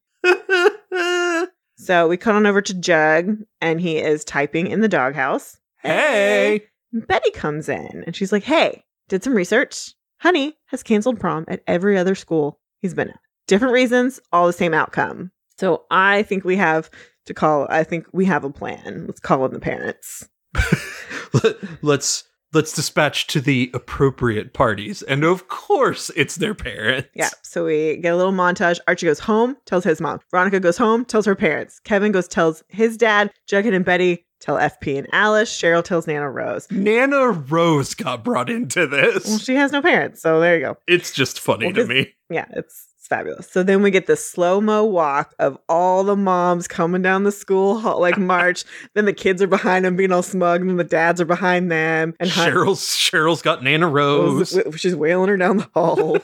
[1.77, 5.59] So we cut on over to Jug, and he is typing in the doghouse.
[5.83, 6.63] hey.
[6.93, 9.95] Betty comes in and she's like, Hey, did some research.
[10.19, 13.19] Honey has canceled prom at every other school he's been at.
[13.47, 15.31] Different reasons, all the same outcome.
[15.59, 16.91] So I think we have
[17.27, 19.05] to call, I think we have a plan.
[19.07, 20.29] Let's call in the parents.
[21.33, 27.09] Let, let's let's dispatch to the appropriate parties, and of course, it's their parents.
[27.15, 27.31] Yeah.
[27.43, 28.79] So we get a little montage.
[28.87, 30.21] Archie goes home, tells his mom.
[30.31, 31.81] Veronica goes home, tells her parents.
[31.81, 33.33] Kevin goes, tells his dad.
[33.51, 35.51] Jughead and Betty tell FP and Alice.
[35.51, 36.69] Cheryl tells Nana Rose.
[36.71, 39.27] Nana Rose got brought into this.
[39.27, 40.23] Well, she has no parents.
[40.23, 40.77] So there you go.
[40.87, 42.15] it's just funny Well, to me.
[42.31, 43.51] Yeah, it's, it's fabulous.
[43.51, 47.33] So then we get the slow mo walk of all the moms coming down the
[47.33, 48.65] school hall, like march.
[48.95, 51.71] then the kids are behind them being all smug, and then the dads are behind
[51.71, 52.15] them.
[52.19, 54.59] And Hun- Cheryl's Cheryl's got Nana Rose.
[54.77, 56.17] she's wailing her down the hall.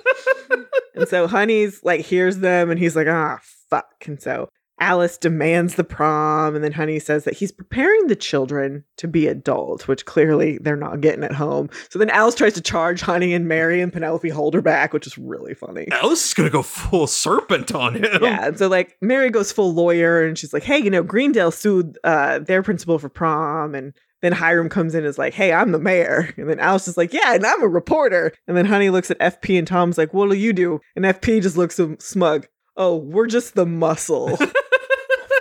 [0.95, 3.39] and so Honey's like hears them, and he's like, ah,
[3.69, 3.93] fuck.
[4.07, 4.49] And so
[4.81, 9.27] Alice demands the prom, and then Honey says that he's preparing the children to be
[9.27, 11.69] adults, which clearly they're not getting at home.
[11.91, 15.07] So then Alice tries to charge Honey and Mary, and Penelope hold her back, which
[15.07, 15.87] is really funny.
[15.93, 18.23] Alice is gonna go full serpent on him.
[18.23, 21.51] Yeah, and so like Mary goes full lawyer, and she's like, "Hey, you know, Greendale
[21.51, 25.53] sued uh, their principal for prom," and then Hiram comes in and is like, "Hey,
[25.53, 28.67] I'm the mayor," and then Alice is like, "Yeah, and I'm a reporter," and then
[28.67, 32.47] Honey looks at FP and Tom's like, "What'll you do?" And FP just looks smug.
[32.77, 34.39] Oh, we're just the muscle.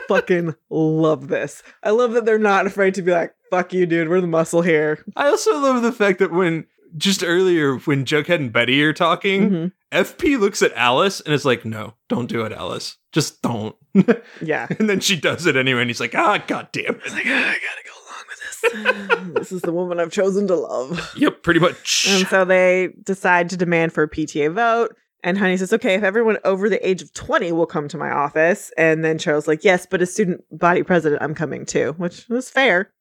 [0.09, 1.63] Fucking love this.
[1.83, 4.09] I love that they're not afraid to be like, "Fuck you, dude.
[4.09, 6.65] We're the muscle here." I also love the fact that when
[6.97, 9.71] just earlier when Jughead and Betty are talking, Mhm.
[9.91, 12.97] FP looks at Alice and is like, "No, don't do it, Alice.
[13.11, 13.75] Just don't."
[14.41, 14.67] Yeah.
[14.77, 17.49] and then she does it anyway, and he's like, "Ah, god damn it." Like, "Ah,
[17.51, 19.33] I gotta go along with this.
[19.35, 21.13] this is the woman I've chosen to love.
[21.15, 22.07] Yep, pretty much.
[22.09, 24.95] And so they decide to demand for a PTA vote.
[25.23, 28.09] And Honey says, okay, if everyone over the age of 20 will come to my
[28.09, 28.71] office.
[28.77, 32.49] And then Cheryl's like, yes, but as student body president, I'm coming too, which was
[32.49, 32.91] fair.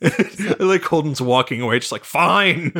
[0.58, 2.72] Like Holden's walking away, just like, fine.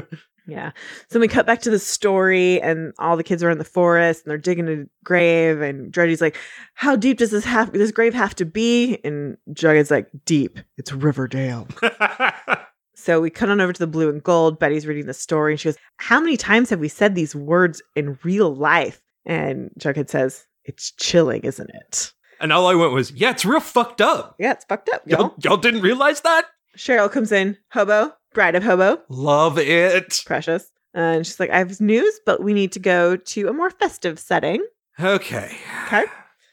[0.49, 0.71] Yeah.
[1.11, 4.25] So we cut back to the story, and all the kids are in the forest,
[4.25, 5.61] and they're digging a grave.
[5.61, 6.39] And Reggie's like,
[6.73, 10.59] "How deep does this have this grave have to be?" And Jughead's like, "Deep.
[10.79, 11.69] It's Riverdale."
[12.99, 14.59] so we cut on over to the blue and gold.
[14.59, 17.81] Betty's reading the story, and she goes, "How many times have we said these words
[17.95, 23.11] in real life?" And Jughead says, "It's chilling, isn't it?" and all I went was,
[23.11, 24.37] yeah, it's real fucked up.
[24.39, 25.21] Yeah, it's fucked up, y'all.
[25.21, 26.47] Y'all, y'all didn't realize that?
[26.77, 30.23] Cheryl comes in, hobo, bride of hobo, Love it.
[30.25, 30.71] precious.
[30.95, 34.21] And she's like, I have news, but we need to go to a more festive
[34.21, 34.65] setting.
[35.01, 35.57] Okay.
[35.87, 36.05] Okay.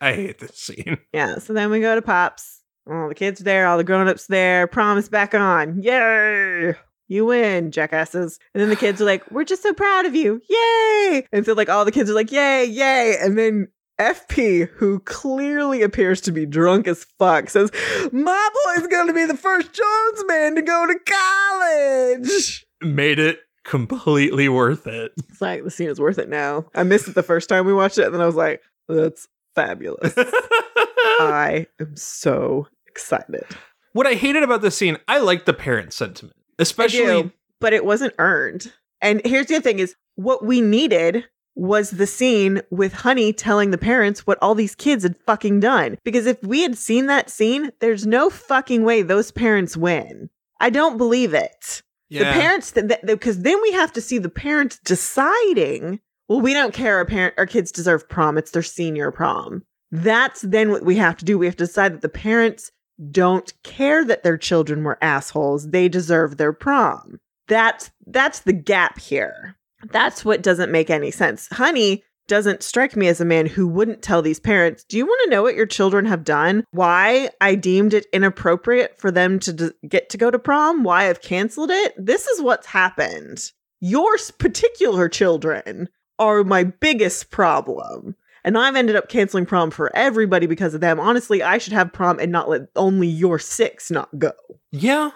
[0.01, 0.97] I hate this scene.
[1.13, 1.37] Yeah.
[1.37, 2.61] So then we go to Pops.
[2.89, 4.67] All the kids are there, all the grown ups there.
[4.67, 5.81] Prom is back on.
[5.81, 6.75] Yay!
[7.07, 8.39] You win, jackasses.
[8.53, 10.41] And then the kids are like, We're just so proud of you.
[10.49, 11.27] Yay!
[11.31, 13.15] And so, like, all the kids are like, Yay, yay.
[13.19, 13.69] And then
[13.99, 17.71] FP, who clearly appears to be drunk as fuck, says,
[18.11, 22.65] My boy's gonna be the first Jones man to go to college.
[22.81, 25.11] Made it completely worth it.
[25.17, 26.65] It's like the scene is worth it now.
[26.75, 29.27] I missed it the first time we watched it, and then I was like, That's
[29.55, 30.13] fabulous.
[30.17, 33.45] I am so excited.
[33.93, 37.23] what I hated about this scene, I liked the parent sentiment, especially.
[37.23, 38.71] do, but it wasn't earned.
[39.01, 43.71] And here's the other thing is what we needed was the scene with Honey telling
[43.71, 45.97] the parents what all these kids had fucking done.
[46.03, 50.29] Because if we had seen that scene, there's no fucking way those parents win.
[50.59, 51.81] I don't believe it.
[52.09, 52.73] The parents,
[53.05, 56.97] because then we have to see the parents deciding, well, we don't care.
[56.97, 58.37] Our parent, our kids deserve prom.
[58.37, 59.63] It's their senior prom.
[59.91, 61.37] That's then what we have to do.
[61.37, 62.71] We have to decide that the parents
[63.11, 65.69] don't care that their children were assholes.
[65.69, 67.19] They deserve their prom.
[67.47, 69.55] That's that's the gap here.
[69.91, 71.47] That's what doesn't make any sense.
[71.51, 75.21] Honey doesn't strike me as a man who wouldn't tell these parents, "Do you want
[75.25, 76.63] to know what your children have done?
[76.71, 80.83] Why I deemed it inappropriate for them to d- get to go to prom?
[80.83, 81.93] Why I've canceled it?
[81.97, 83.51] This is what's happened.
[83.79, 90.45] Your particular children are my biggest problem." And I've ended up canceling prom for everybody
[90.45, 90.99] because of them.
[90.99, 94.31] Honestly, I should have prom and not let only your six not go.
[94.71, 95.09] Yeah.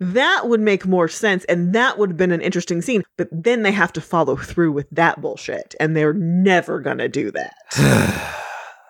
[0.00, 1.44] That would make more sense.
[1.46, 3.02] And that would have been an interesting scene.
[3.16, 5.74] But then they have to follow through with that bullshit.
[5.80, 8.30] And they're never going to do that.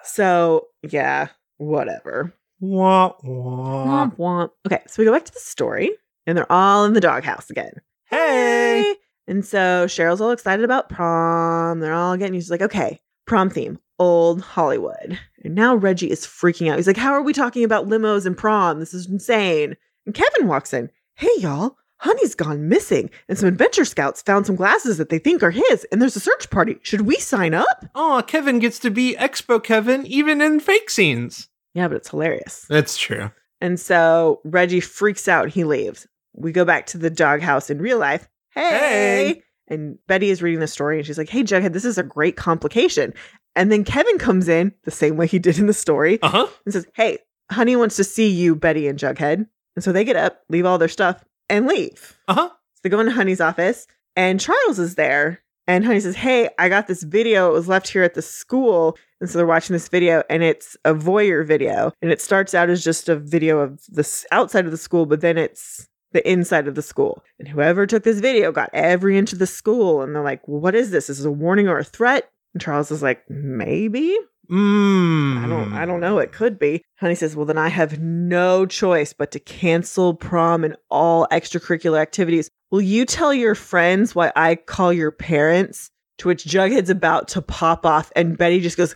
[0.06, 2.34] So, yeah, whatever.
[2.60, 4.06] wah, wah.
[4.06, 4.50] Womp womp.
[4.66, 5.90] Okay, so we go back to the story,
[6.26, 7.80] and they're all in the doghouse again.
[8.04, 8.94] Hey.
[9.26, 11.80] And so Cheryl's all excited about prom.
[11.80, 15.18] They're all getting used to like, okay, prom theme, old Hollywood.
[15.42, 16.76] And now Reggie is freaking out.
[16.76, 18.80] He's like, How are we talking about limos and prom?
[18.80, 19.76] This is insane.
[20.06, 20.90] And Kevin walks in.
[21.14, 23.10] Hey, y'all, Honey's gone missing.
[23.28, 25.84] And some adventure scouts found some glasses that they think are his.
[25.90, 26.76] And there's a search party.
[26.82, 27.84] Should we sign up?
[27.94, 31.48] Oh, Kevin gets to be Expo Kevin even in fake scenes.
[31.72, 32.66] Yeah, but it's hilarious.
[32.68, 33.30] That's true.
[33.60, 36.06] And so Reggie freaks out he leaves.
[36.34, 38.28] We go back to the doghouse in real life.
[38.50, 38.62] Hey.
[38.62, 39.42] Hey.
[39.74, 42.36] And Betty is reading the story and she's like, Hey, Jughead, this is a great
[42.36, 43.12] complication.
[43.56, 46.46] And then Kevin comes in the same way he did in the story Uh huh.
[46.64, 47.18] and says, Hey,
[47.50, 49.46] Honey wants to see you, Betty and Jughead.
[49.76, 52.16] And so they get up, leave all their stuff, and leave.
[52.28, 52.48] Uh huh.
[52.48, 55.40] So they go into Honey's office, and Charles is there.
[55.66, 57.48] And Honey says, Hey, I got this video.
[57.50, 58.96] It was left here at the school.
[59.20, 61.92] And so they're watching this video, and it's a voyeur video.
[62.02, 65.06] And it starts out as just a video of the s- outside of the school,
[65.06, 67.22] but then it's the inside of the school.
[67.38, 70.00] And whoever took this video got every inch of the school.
[70.00, 71.10] And they're like, well, What is this?
[71.10, 72.30] Is this a warning or a threat?
[72.54, 74.16] And Charles is like, Maybe.
[74.50, 75.42] Mm.
[75.42, 76.18] I don't I don't know.
[76.18, 76.82] It could be.
[76.96, 82.00] Honey says, Well, then I have no choice but to cancel prom and all extracurricular
[82.00, 82.48] activities.
[82.70, 85.90] Will you tell your friends why I call your parents?
[86.18, 88.94] To which Jughead's about to pop off, and Betty just goes,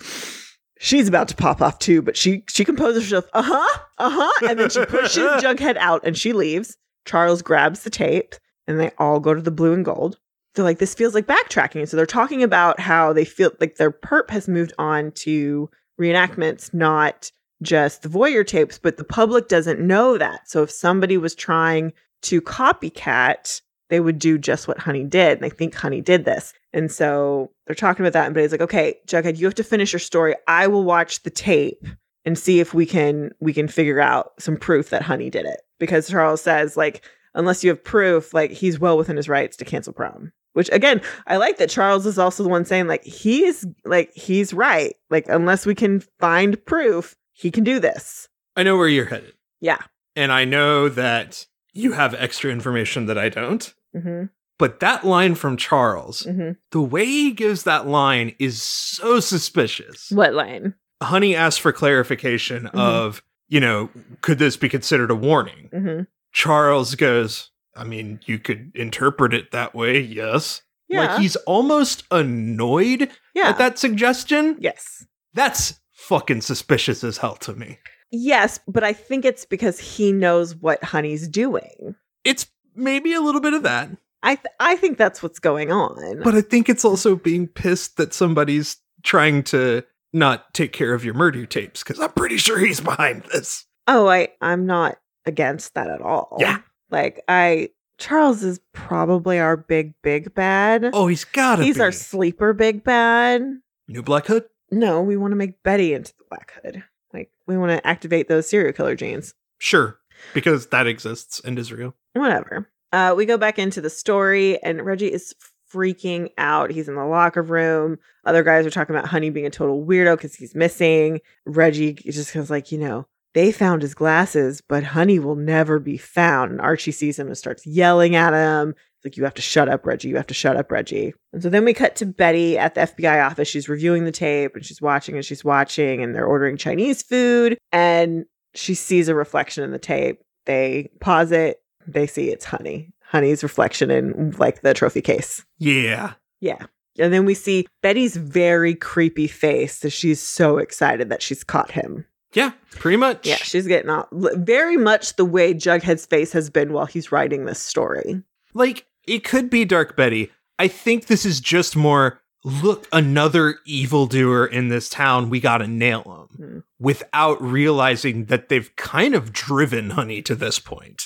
[0.78, 4.48] She's about to pop off too, but she she composes herself, uh-huh, uh-huh.
[4.48, 6.76] And then she pushes Jughead out and she leaves.
[7.08, 8.34] Charles grabs the tape
[8.66, 10.18] and they all go to the blue and gold.
[10.54, 11.80] They're like, this feels like backtracking.
[11.80, 15.70] And so they're talking about how they feel like their perp has moved on to
[16.00, 20.48] reenactments, not just the voyeur tapes, but the public doesn't know that.
[20.48, 21.92] So if somebody was trying
[22.22, 25.38] to copycat, they would do just what Honey did.
[25.38, 26.52] And they think Honey did this.
[26.72, 28.26] And so they're talking about that.
[28.26, 30.34] And Betty's like, okay, Jughead, you have to finish your story.
[30.46, 31.86] I will watch the tape
[32.24, 35.60] and see if we can we can figure out some proof that Honey did it.
[35.78, 39.64] Because Charles says, like, unless you have proof, like he's well within his rights to
[39.64, 40.32] cancel prom.
[40.54, 44.52] Which again, I like that Charles is also the one saying, like, he's like he's
[44.52, 44.96] right.
[45.10, 48.28] Like, unless we can find proof, he can do this.
[48.56, 49.34] I know where you're headed.
[49.60, 49.78] Yeah.
[50.16, 53.72] And I know that you have extra information that I don't.
[53.94, 54.24] Mm-hmm.
[54.58, 56.52] But that line from Charles, Mm-hmm.
[56.72, 60.10] the way he gives that line is so suspicious.
[60.10, 60.74] What line?
[61.00, 65.70] Honey asks for clarification of, you know, could this be considered a warning?
[65.72, 66.02] Mm-hmm.
[66.32, 70.62] Charles goes, I mean, you could interpret it that way, yes.
[70.88, 71.06] Yeah.
[71.06, 73.48] Like he's almost annoyed yeah.
[73.48, 74.56] at that suggestion.
[74.58, 75.04] yes.
[75.34, 77.78] That's fucking suspicious as hell to me.
[78.10, 81.94] Yes, but I think it's because he knows what Honey's doing.
[82.24, 83.90] It's maybe a little bit of that,
[84.22, 86.22] I th- I think that's what's going on.
[86.22, 91.04] but I think it's also being pissed that somebody's trying to not take care of
[91.04, 93.66] your murder tapes because I'm pretty sure he's behind this.
[93.86, 96.36] oh, I I'm not against that at all.
[96.38, 96.58] Yeah.
[96.90, 100.90] Like I Charles is probably our big big bad.
[100.92, 101.82] Oh, he's gotta He's be.
[101.82, 103.42] our sleeper big bad.
[103.88, 104.44] New Black Hood?
[104.70, 106.82] No, we want to make Betty into the Black Hood.
[107.12, 109.34] Like we want to activate those serial killer genes.
[109.58, 109.98] Sure,
[110.34, 111.94] because that exists and is real.
[112.12, 112.68] Whatever.
[112.92, 115.34] Uh, we go back into the story, and Reggie is
[115.72, 116.70] freaking out.
[116.70, 117.98] He's in the locker room.
[118.24, 121.20] Other guys are talking about Honey being a total weirdo because he's missing.
[121.46, 125.96] Reggie just goes like, you know, they found his glasses, but Honey will never be
[125.96, 126.50] found.
[126.50, 128.70] And Archie sees him and starts yelling at him.
[128.70, 130.08] It's like, you have to shut up, Reggie.
[130.08, 131.14] You have to shut up, Reggie.
[131.32, 133.46] And so then we cut to Betty at the FBI office.
[133.46, 137.58] She's reviewing the tape and she's watching and she's watching, and they're ordering Chinese food.
[137.70, 140.20] And she sees a reflection in the tape.
[140.46, 141.58] They pause it.
[141.86, 142.90] They see it's Honey.
[143.08, 145.44] Honey's reflection in like the trophy case.
[145.58, 146.12] Yeah.
[146.40, 146.66] Yeah.
[146.98, 151.70] And then we see Betty's very creepy face as she's so excited that she's caught
[151.70, 152.04] him.
[152.34, 153.26] Yeah, pretty much.
[153.26, 157.44] Yeah, she's getting all very much the way Jughead's face has been while he's writing
[157.46, 158.22] this story.
[158.52, 160.30] Like, it could be Dark Betty.
[160.58, 165.30] I think this is just more look, another evildoer in this town.
[165.30, 166.58] We gotta nail him Hmm.
[166.78, 171.04] without realizing that they've kind of driven Honey to this point.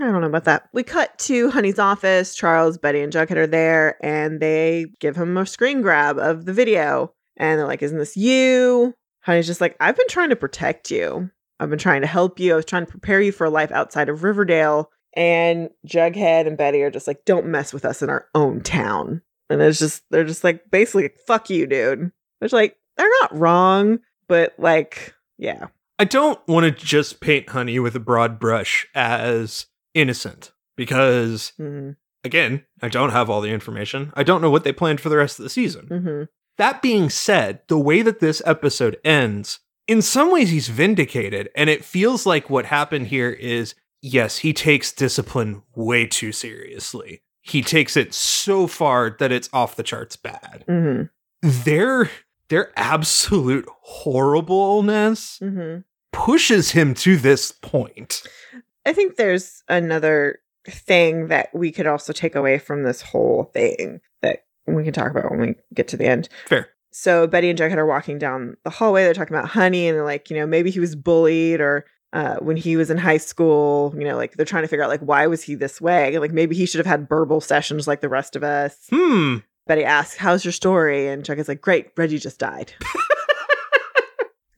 [0.00, 0.68] I don't know about that.
[0.72, 2.34] We cut to Honey's office.
[2.34, 6.52] Charles, Betty, and Jughead are there, and they give him a screen grab of the
[6.52, 7.12] video.
[7.36, 8.94] And they're like, Isn't this you?
[9.22, 11.30] Honey's just like, I've been trying to protect you.
[11.58, 12.52] I've been trying to help you.
[12.52, 14.90] I was trying to prepare you for a life outside of Riverdale.
[15.14, 19.22] And Jughead and Betty are just like, Don't mess with us in our own town.
[19.48, 22.10] And it's just, they're just like, basically, fuck you, dude.
[22.40, 25.68] It's like, they're not wrong, but like, yeah.
[25.98, 29.66] I don't want to just paint Honey with a broad brush as
[29.96, 31.90] innocent because, hmm
[32.24, 34.12] again, I don't have all the information.
[34.14, 35.86] I don't know what they planned for the rest of the season.
[35.86, 36.22] hmm
[36.58, 41.70] That being said, the way that this episode ends, in some ways he's vindicated, and
[41.70, 47.22] it feels like what happened here is yes, he takes discipline way too seriously.
[47.42, 50.64] He takes it so far that it's off the charts bad.
[50.66, 51.02] hmm
[51.42, 52.10] Their
[52.48, 55.78] their absolute horribleness hmm
[56.12, 58.22] pushes him to this point.
[58.86, 64.00] I think there's another thing that we could also take away from this whole thing
[64.22, 66.28] that we can talk about when we get to the end.
[66.46, 66.70] Fair.
[66.92, 69.04] So Betty and Jughead are walking down the hallway.
[69.04, 72.36] They're talking about Honey, and they're like, you know, maybe he was bullied, or uh,
[72.36, 75.00] when he was in high school, you know, like they're trying to figure out like
[75.00, 76.18] why was he this way?
[76.18, 78.86] Like maybe he should have had verbal sessions like the rest of us.
[78.90, 79.38] Hmm.
[79.66, 82.72] Betty asks, "How's your story?" And Jughead's like, "Great, Reggie just died."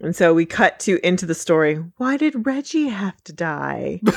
[0.01, 1.77] and so we cut to into the story.
[1.97, 4.01] Why did Reggie have to die?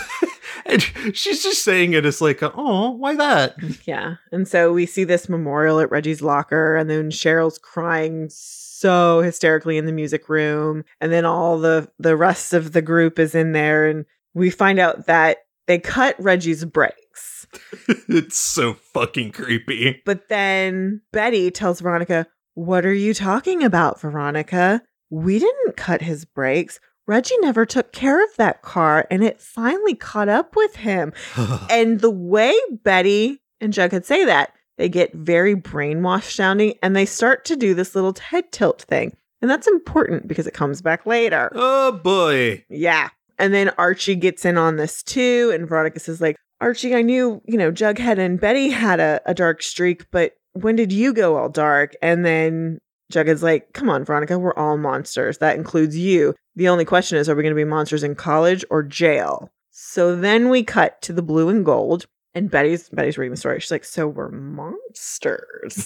[0.65, 0.82] And
[1.13, 3.56] she's just saying it as like, oh, why that?
[3.86, 4.15] Yeah.
[4.32, 9.78] And so we see this memorial at Reggie's locker, and then Cheryl's crying so hysterically
[9.78, 10.84] in the music room.
[11.00, 14.80] And then all the the rest of the group is in there, and we find
[14.80, 17.48] out that they cut Reggie's brakes.
[18.08, 20.02] it's so fucking creepy.
[20.06, 24.82] But then Betty tells Veronica, What are you talking about, Veronica?
[25.12, 26.80] We didn't cut his brakes.
[27.06, 31.13] Reggie never took care of that car, and it finally caught up with him.
[31.69, 37.06] And the way Betty and Jughead say that, they get very brainwashed sounding and they
[37.06, 39.15] start to do this little head tilt thing.
[39.41, 41.52] And that's important because it comes back later.
[41.54, 42.63] oh boy.
[42.69, 43.10] Yeah.
[43.38, 45.52] And then Archie gets in on this too.
[45.54, 49.34] And Veronica says, like, Archie, I knew, you know, Jughead and Betty had a, a
[49.34, 51.93] dark streak, but when did you go all dark?
[52.02, 52.80] And then
[53.12, 55.39] Jughead's like, come on, Veronica, we're all monsters.
[55.39, 56.34] That includes you.
[56.55, 59.49] The only question is, are we going to be monsters in college or jail?
[59.72, 62.07] So then we cut to the blue and gold.
[62.34, 63.59] And Betty's Betty's reading the story.
[63.59, 65.86] She's like, "So we're monsters."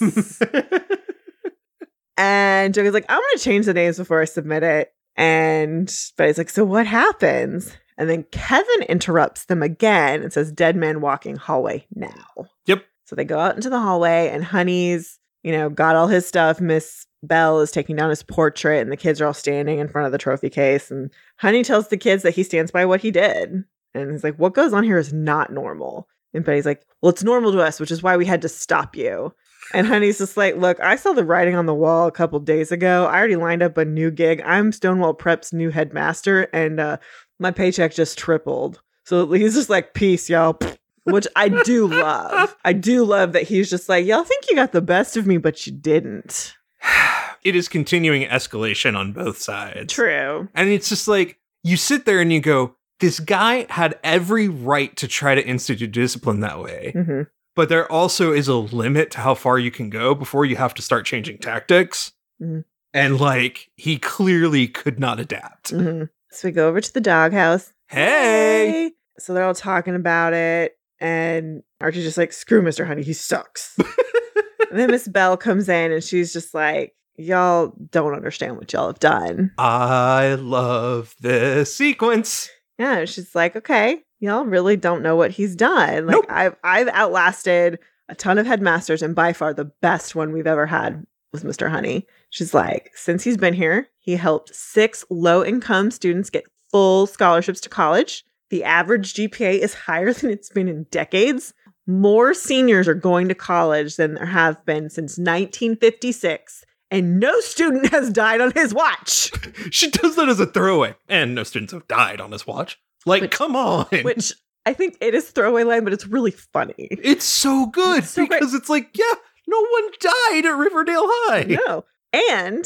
[2.16, 6.50] and Jughead's like, "I'm gonna change the names before I submit it." And Betty's like,
[6.50, 11.84] "So what happens?" And then Kevin interrupts them again and says, "Dead man walking hallway
[11.94, 12.84] now." Yep.
[13.06, 16.60] So they go out into the hallway, and Honey's, you know, got all his stuff.
[16.60, 20.06] Miss Bell is taking down his portrait, and the kids are all standing in front
[20.06, 20.90] of the trophy case.
[20.90, 23.64] And Honey tells the kids that he stands by what he did.
[23.94, 26.08] And he's like, What goes on here is not normal.
[26.34, 28.94] And Betty's like, Well, it's normal to us, which is why we had to stop
[28.96, 29.32] you.
[29.74, 32.70] And Honey's just like, Look, I saw the writing on the wall a couple days
[32.70, 33.06] ago.
[33.06, 34.42] I already lined up a new gig.
[34.44, 36.98] I'm Stonewall Prep's new headmaster, and uh,
[37.38, 38.80] my paycheck just tripled.
[39.04, 40.58] So he's just like, Peace, y'all.
[41.04, 42.56] which I do love.
[42.64, 45.38] I do love that he's just like, y'all think you got the best of me,
[45.38, 46.55] but you didn't.
[47.44, 49.92] it is continuing escalation on both sides.
[49.92, 50.48] True.
[50.54, 54.96] And it's just like, you sit there and you go, this guy had every right
[54.96, 56.92] to try to institute discipline that way.
[56.94, 57.22] hmm
[57.54, 60.74] But there also is a limit to how far you can go before you have
[60.74, 62.12] to start changing tactics.
[62.42, 62.64] Mhm.
[62.94, 65.70] And like, he clearly could not adapt.
[65.70, 67.72] hmm So we go over to the doghouse.
[67.88, 68.92] Hey!
[69.18, 72.86] So they're all talking about it, and Archie's just like, "Screw Mr.
[72.86, 73.76] Honey, he sucks."
[74.70, 78.88] and then Miss Bell comes in, and she's just like, "Y'all don't understand what y'all
[78.88, 82.50] have done." I love this sequence.
[82.78, 86.06] Yeah, she's like, "Okay, y'all really don't know what he's done.
[86.06, 86.26] Like, Nope.
[86.28, 90.66] I've I've outlasted a ton of headmasters, and by far the best one we've ever
[90.66, 91.70] had was Mr.
[91.70, 97.06] Honey." She's like, "Since he's been here, he helped six low income students get full
[97.06, 101.52] scholarships to college." The average GPA is higher than it's been in decades.
[101.86, 107.88] More seniors are going to college than there have been since 1956, and no student
[107.90, 109.30] has died on his watch.
[109.70, 110.94] She does that as a throwaway.
[111.08, 112.78] And no students have died on his watch.
[113.04, 113.86] Like, Which- come on.
[114.02, 114.32] Which
[114.64, 116.74] I think it is throwaway line, but it's really funny.
[116.78, 118.40] it's so good It's so great.
[118.40, 119.12] because it's like, yeah,
[119.46, 121.56] no one died at Riverdale High.
[121.66, 121.84] No.
[122.32, 122.64] And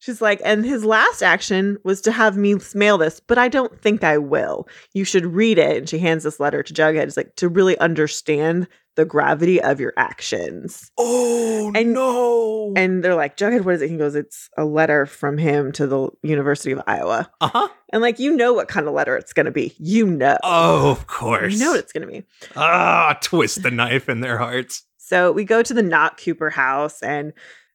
[0.00, 3.80] she's like, and his last action was to have me mail this, but I don't
[3.80, 4.68] think I will.
[4.92, 5.76] You should read it.
[5.76, 7.04] And she hands this letter to Jughead.
[7.04, 10.90] It's like to really understand the gravity of your actions.
[10.98, 12.72] Oh, And- no.
[12.76, 13.88] And they're like, Jughead, what is it?
[13.90, 17.30] He goes, It's a letter from him to the University of Iowa.
[17.40, 17.68] uh huh.
[17.92, 19.74] And like, you know what kind of letter it's going to be.
[19.78, 20.36] You know.
[20.42, 21.52] Oh, of course.
[21.54, 22.24] You know what it's going to be.
[22.56, 24.84] Ah, twist the knife in their hearts.
[24.98, 27.32] So we go to the not Cooper house and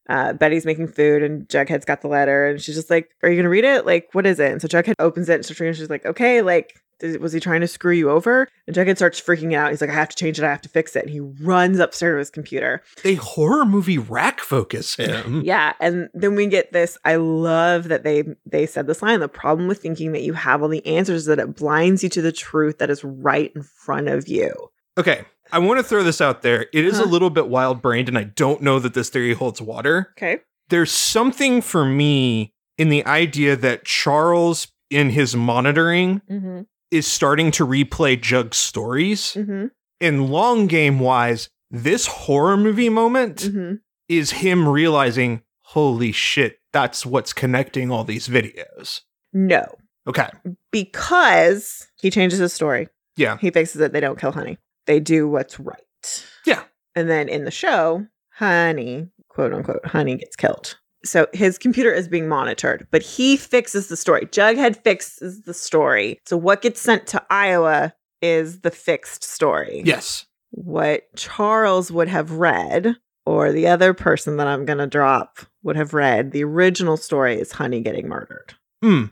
[0.10, 3.36] uh, Betty's making food and Jughead's got the letter and she's just like, Are you
[3.36, 3.86] going to read it?
[3.86, 4.52] Like, what is it?
[4.52, 5.74] And so Jughead opens it and starts reading.
[5.74, 8.48] She's like, Okay, like, did, was he trying to screw you over?
[8.68, 9.72] And Jughead starts freaking out.
[9.72, 10.46] He's like, I have to change it.
[10.46, 11.04] I have to fix it.
[11.04, 12.84] And he runs upstairs to his computer.
[13.04, 15.42] They horror movie rack focus him.
[15.44, 15.74] Yeah.
[15.80, 16.98] And then we get this.
[17.04, 19.20] I love that they they said this line.
[19.20, 22.10] The problem with thinking that you have all the answers is that it blinds you
[22.10, 24.54] to the truth that is right in front of you.
[24.98, 26.68] Okay, I want to throw this out there.
[26.74, 27.10] It is a Huh?
[27.10, 30.14] little bit wild brained, and I don't know that this theory holds water.
[30.18, 30.40] Okay.
[30.70, 36.62] There's something for me in the idea that Charles, in his monitoring, Mm-hmm.
[36.92, 39.34] is starting to replay Jug's stories.
[39.34, 39.68] Mm-hmm.
[40.02, 43.76] And long game wise, this horror movie moment Mm-hmm.
[44.10, 49.02] is him realizing, holy shit, that's what's connecting all these videos.
[49.32, 49.64] No.
[50.08, 50.30] Okay.
[50.72, 52.90] because he changes his story.
[53.18, 53.38] Yeah.
[53.38, 53.92] He fixes it.
[53.94, 54.58] They don't kill Honey.
[54.86, 56.26] They do what's right.
[56.46, 56.64] Yeah.
[56.96, 60.78] And then in the show, Honey, quote unquote, Honey gets killed.
[61.04, 64.26] So his computer is being monitored, but he fixes the story.
[64.26, 66.20] Jughead fixes the story.
[66.26, 69.84] So what gets sent to Iowa is the fixed story.
[69.86, 70.26] Yes.
[70.52, 75.76] What Charles would have read, or the other person that I'm going to drop would
[75.76, 78.56] have read, the original story is Honey getting murdered.
[78.82, 79.06] Hmm.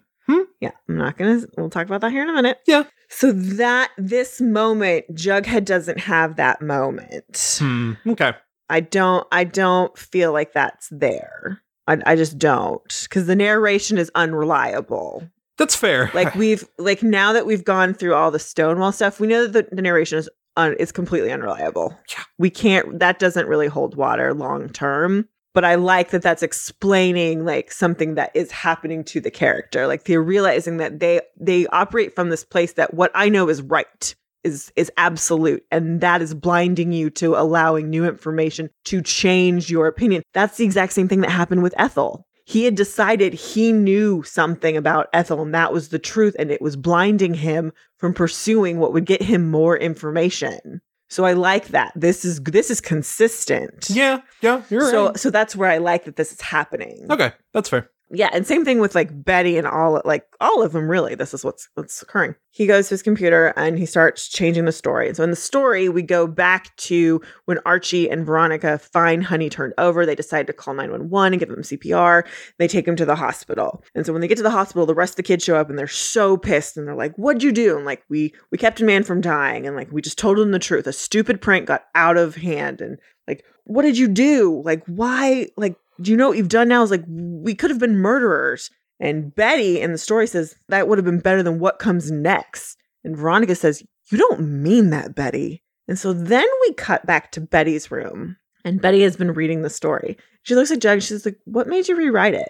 [0.64, 1.42] Yeah, I'm not gonna.
[1.58, 2.60] We'll talk about that here in a minute.
[2.66, 2.86] Yeah.
[3.10, 7.58] So that this moment, Jughead doesn't have that moment.
[7.60, 7.94] Hmm.
[8.08, 8.32] Okay.
[8.70, 9.28] I don't.
[9.34, 11.62] I don't feel like that's there.
[11.86, 15.28] I, I just don't because the narration is unreliable.
[15.58, 16.10] That's fair.
[16.14, 19.70] Like we've like now that we've gone through all the Stonewall stuff, we know that
[19.70, 21.94] the, the narration is un, is completely unreliable.
[22.10, 22.24] Yeah.
[22.38, 23.00] We can't.
[23.00, 25.28] That doesn't really hold water long term.
[25.54, 29.86] But I like that that's explaining like something that is happening to the character.
[29.88, 33.62] Like they're realizing that they they operate from this place that what I know is
[33.62, 39.70] right is is absolute and that is blinding you to allowing new information to change
[39.70, 40.24] your opinion.
[40.34, 42.28] That's the exact same thing that happened with Ethel.
[42.46, 46.62] He had decided he knew something about Ethel and that was the truth and it
[46.62, 50.82] was blinding him from pursuing what would get him more information.
[51.10, 51.92] So I like that.
[51.96, 53.90] This is this is consistent.
[53.90, 54.22] yeah.
[54.42, 54.62] Yeah.
[54.70, 55.20] You're so right.
[55.20, 57.06] so that's where I like that this is happening.
[57.10, 57.34] Okay.
[57.54, 57.90] That's fair.
[58.16, 61.16] Yeah, and same thing with like Betty and all like all of them really.
[61.16, 62.36] This is what's what's occurring.
[62.52, 65.08] He goes to his computer and he starts changing the story.
[65.08, 69.50] And so in the story, we go back to when Archie and Veronica find Honey
[69.50, 70.06] turned over.
[70.06, 72.24] They decide to call 911 and give him CPR.
[72.60, 73.84] They take him to the hospital.
[73.96, 75.72] And so when they get to the hospital, the rest of the kids show up
[75.72, 77.78] and they're so pissed and they're like, What'd you do?
[77.78, 80.52] And like, we we kept a man from dying and like we just told him
[80.52, 80.86] the truth.
[80.86, 84.62] A stupid prank got out of hand and like, what did you do?
[84.64, 86.84] Like, why like do you know what you've done now?
[86.84, 88.70] Is like we could have been murderers.
[89.00, 92.78] And Betty in the story says that would have been better than what comes next.
[93.04, 95.62] And Veronica says, You don't mean that, Betty.
[95.88, 98.38] And so then we cut back to Betty's room.
[98.64, 100.18] And Betty has been reading the story.
[100.44, 101.02] She looks at Jug.
[101.02, 102.50] She's like, What made you rewrite it?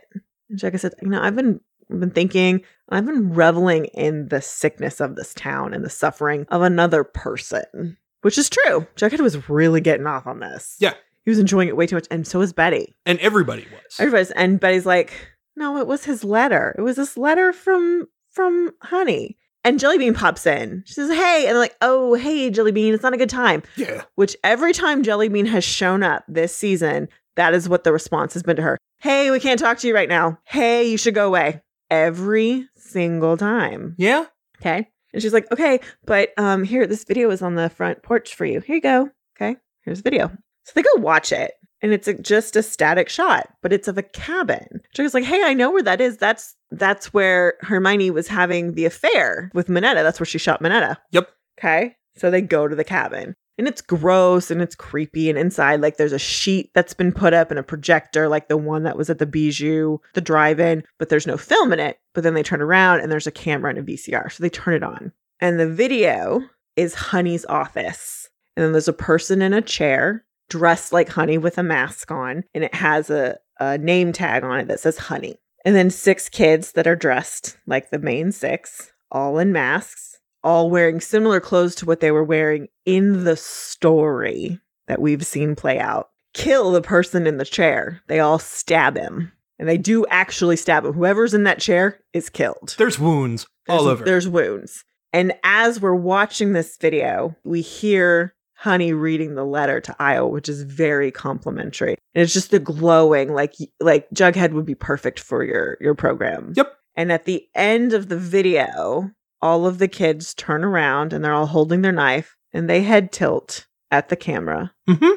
[0.49, 1.59] And Jugga said, You know, I've been
[1.91, 6.45] I've been thinking, I've been reveling in the sickness of this town and the suffering
[6.49, 7.97] of another person.
[8.21, 8.87] which is true.
[8.95, 10.77] Jughead was really getting off on this.
[10.79, 10.93] Yeah.
[11.25, 12.07] He was enjoying it way too much.
[12.11, 12.93] And so was Betty.
[13.05, 13.99] And everybody was.
[13.99, 15.13] Everybody's and Betty's like,
[15.55, 16.75] no, it was his letter.
[16.77, 19.37] It was this letter from from Honey.
[19.65, 20.83] And Jellybean pops in.
[20.85, 23.63] She says, Hey, and they're like, Oh, hey, Jellybean, it's not a good time.
[23.77, 24.03] yeah.
[24.15, 27.07] Which every time Jellybean has shown up this season,
[27.37, 28.77] that is what the response has been to her.
[28.99, 30.39] Hey, we can't talk to you right now.
[30.45, 31.61] Hey, you should go away.
[31.89, 33.95] Every single time.
[33.97, 34.25] Yeah.
[34.59, 34.89] Okay.
[35.13, 38.45] And she's like, okay, but um, here, this video is on the front porch for
[38.45, 38.59] you.
[38.61, 39.09] Here you go.
[39.37, 39.57] Okay.
[39.83, 40.31] Here's the video.
[40.63, 41.53] So they go watch it.
[41.81, 44.81] And it's a, just a static shot, but it's of a cabin.
[44.95, 46.15] Jughead's like, hey, I know where that is.
[46.15, 50.01] That's that's where Hermione was having the affair with Minetta.
[50.01, 50.97] That's where she shot Minetta.
[51.11, 51.29] Yep.
[51.59, 51.97] Okay.
[52.15, 53.35] So they go to the cabin.
[53.57, 55.29] And it's gross and it's creepy.
[55.29, 58.57] And inside, like, there's a sheet that's been put up and a projector, like the
[58.57, 61.99] one that was at the Bijou, the drive in, but there's no film in it.
[62.13, 64.31] But then they turn around and there's a camera and a VCR.
[64.31, 65.11] So they turn it on.
[65.39, 66.41] And the video
[66.75, 68.29] is Honey's office.
[68.55, 72.43] And then there's a person in a chair dressed like Honey with a mask on.
[72.53, 75.37] And it has a, a name tag on it that says Honey.
[75.65, 80.13] And then six kids that are dressed like the main six, all in masks
[80.43, 85.55] all wearing similar clothes to what they were wearing in the story that we've seen
[85.55, 86.09] play out.
[86.33, 88.01] Kill the person in the chair.
[88.07, 89.31] They all stab him.
[89.59, 90.93] And they do actually stab him.
[90.93, 92.75] Whoever's in that chair is killed.
[92.77, 94.03] There's wounds all There's- over.
[94.05, 94.83] There's wounds.
[95.13, 98.33] And as we're watching this video, we hear
[98.63, 101.97] Honey reading the letter to Io, which is very complimentary.
[102.15, 106.53] And it's just the glowing, like like Jughead would be perfect for your your program.
[106.55, 106.73] Yep.
[106.95, 109.11] And at the end of the video,
[109.41, 113.11] all of the kids turn around and they're all holding their knife and they head
[113.11, 114.73] tilt at the camera.
[114.87, 115.11] Mm-hmm.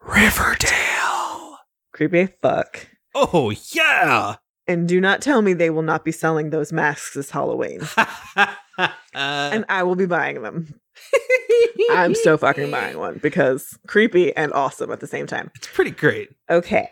[0.00, 1.58] Riverdale.
[1.92, 2.88] Creepy fuck.
[3.14, 4.36] Oh yeah.
[4.66, 7.82] And do not tell me they will not be selling those masks this Halloween.
[9.12, 10.80] and I will be buying them.
[11.90, 15.50] I'm so fucking buying one because creepy and awesome at the same time.
[15.56, 16.30] It's pretty great.
[16.50, 16.88] Okay.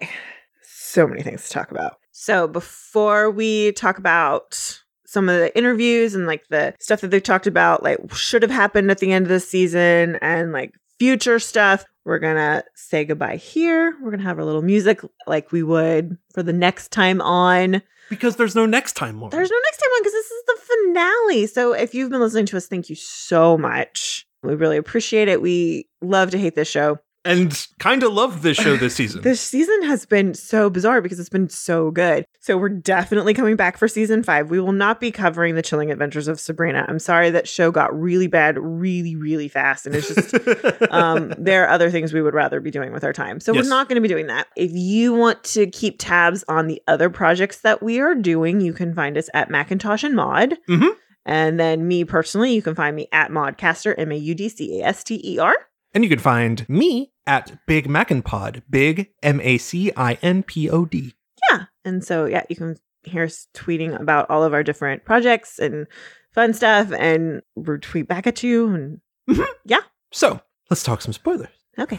[0.62, 1.96] So many things to talk about.
[2.10, 7.22] So before we talk about some of the interviews and like the stuff that they've
[7.22, 11.38] talked about, like should have happened at the end of the season and like future
[11.38, 13.96] stuff, we're gonna say goodbye here.
[14.00, 17.82] We're gonna have a little music like we would for the next time on.
[18.10, 19.30] Because there's no next time more.
[19.30, 21.46] There's no next time on because this is the finale.
[21.46, 24.26] So if you've been listening to us, thank you so much.
[24.42, 25.40] We really appreciate it.
[25.40, 26.98] We love to hate this show.
[27.24, 29.22] and kind of love this show this season.
[29.30, 32.24] This season has been so bizarre because it's been so good.
[32.42, 34.48] So we're definitely coming back for season five.
[34.50, 36.86] We will not be covering the chilling adventures of Sabrina.
[36.88, 39.86] I'm sorry that show got really bad really, really fast.
[39.86, 40.34] And it's just
[40.90, 43.40] um, there are other things we would rather be doing with our time.
[43.40, 43.64] So Yes.
[43.64, 44.46] we're not going to be doing that.
[44.56, 48.72] If you want to keep tabs on the other projects that we are doing, you
[48.72, 50.56] can find us at Macintosh and Maud.
[50.68, 50.88] Mhm.
[51.26, 54.80] And then me personally, you can find me at Maudcaster, M A U D C
[54.80, 55.54] A S T E R.
[55.92, 58.62] and you can find me at Big Macinpod.
[58.70, 61.14] Big M A C I N P O D.
[61.50, 61.64] Yeah.
[61.84, 65.86] And so, yeah, you can hear us tweeting about all of our different projects and
[66.32, 68.68] fun stuff and we'll tweet back at you.
[68.74, 69.42] And mm-hmm.
[69.64, 69.80] yeah.
[70.12, 71.48] So let's talk some spoilers.
[71.78, 71.98] okay.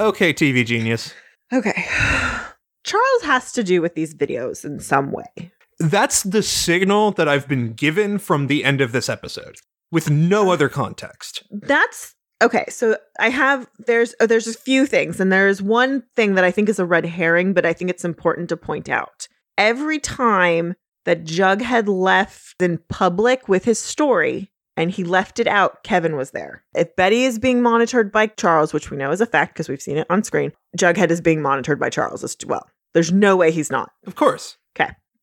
[0.00, 1.14] Okay, TV genius.
[1.52, 1.86] Okay.
[2.84, 5.52] Charles has to do with these videos in some way.
[5.78, 9.56] That's the signal that I've been given from the end of this episode,
[9.90, 11.42] with no other context.
[11.50, 12.64] That's okay.
[12.68, 16.50] So I have there's oh, there's a few things, and there's one thing that I
[16.50, 19.28] think is a red herring, but I think it's important to point out.
[19.56, 25.84] Every time that Jughead left in public with his story and he left it out,
[25.84, 26.64] Kevin was there.
[26.74, 29.82] If Betty is being monitored by Charles, which we know is a fact because we've
[29.82, 32.68] seen it on screen, Jughead is being monitored by Charles as well.
[32.94, 33.92] There's no way he's not.
[34.06, 34.56] Of course.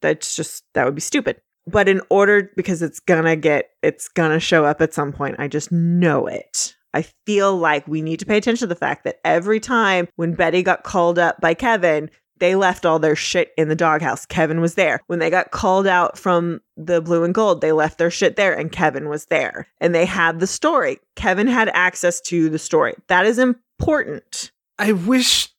[0.01, 1.37] That's just that would be stupid.
[1.67, 5.47] But in order because it's gonna get it's gonna show up at some point, I
[5.47, 6.75] just know it.
[6.93, 10.33] I feel like we need to pay attention to the fact that every time when
[10.33, 12.09] Betty got called up by Kevin,
[12.41, 14.25] they left all their shit in the doghouse.
[14.25, 14.99] Kevin was there.
[15.05, 18.51] When they got called out from the blue and gold, they left their shit there
[18.51, 19.67] and Kevin was there.
[19.79, 20.99] And they had the story.
[21.15, 22.95] Kevin had access to the story.
[23.07, 24.51] That is important.
[24.79, 25.49] I wish.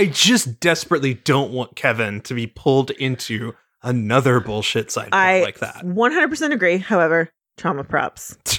[0.00, 5.58] I just desperately don't want Kevin to be pulled into another bullshit side I like
[5.58, 5.84] that.
[5.84, 6.78] 100% agree.
[6.78, 7.28] However,
[7.58, 8.38] trauma props.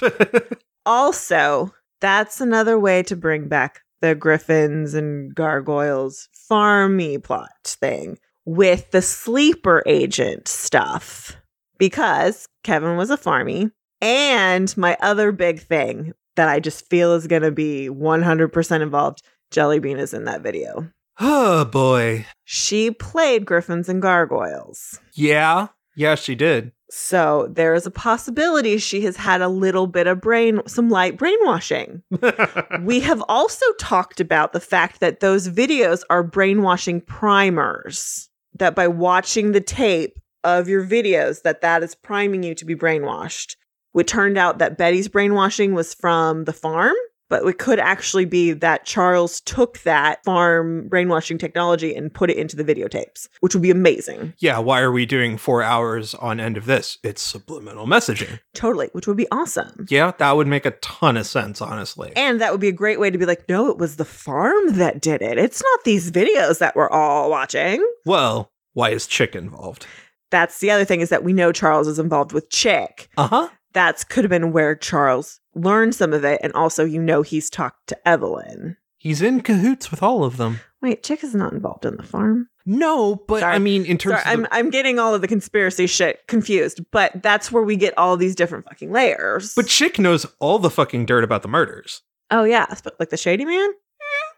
[0.84, 8.90] Also, that's another way to bring back the griffins and gargoyles farmy plot thing with
[8.90, 11.36] the sleeper agent stuff
[11.78, 13.70] because Kevin was a farmy.
[14.00, 19.22] And my other big thing that I just feel is going to be 100% involved.
[19.52, 20.90] Jellybean is in that video.
[21.20, 22.26] Oh boy.
[22.44, 24.98] She played Griffins and Gargoyles.
[25.12, 25.68] Yeah.
[25.94, 26.72] Yeah, she did.
[26.90, 31.16] So there is a possibility she has had a little bit of brain, some light
[31.16, 32.02] brainwashing.
[32.82, 38.28] we have also talked about the fact that those videos are brainwashing primers.
[38.58, 42.74] That by watching the tape of your videos, that that is priming you to be
[42.74, 43.56] brainwashed.
[43.94, 46.94] It turned out that Betty's brainwashing was from the farm
[47.32, 52.36] but it could actually be that Charles took that farm brainwashing technology and put it
[52.36, 54.34] into the videotapes, which would be amazing.
[54.38, 56.98] yeah, why are we doing four hours on end of this?
[57.02, 58.38] It's subliminal messaging.
[58.52, 59.86] Totally, which would be awesome.
[59.88, 62.12] Yeah, that would make a ton of sense, honestly.
[62.16, 64.74] And that would be a great way to be like, no, it was the farm
[64.74, 65.38] that did it.
[65.38, 67.82] It's not these videos that we're all watching.
[68.04, 69.86] well, why is Chic involved?
[70.30, 73.08] That's the other thing is that we know Charles is involved with Chic.
[73.16, 73.48] Uh huh.
[73.72, 76.40] That's could have been where Charles learned some of it.
[76.42, 78.76] And also, you know, he's talked to Evelyn.
[78.98, 80.60] He's in cahoots with all of them.
[80.80, 82.48] Wait, Chic is not involved in the farm.
[82.64, 83.54] No, but Sorry.
[83.54, 86.20] I mean, in terms Sorry, I'm of the- I'm getting all of the conspiracy shit
[86.28, 89.54] confused, but that's where we get all these different fucking layers.
[89.54, 93.16] but Chic knows all the fucking dirt about the murders, oh yeah, but like the
[93.16, 93.70] shady man,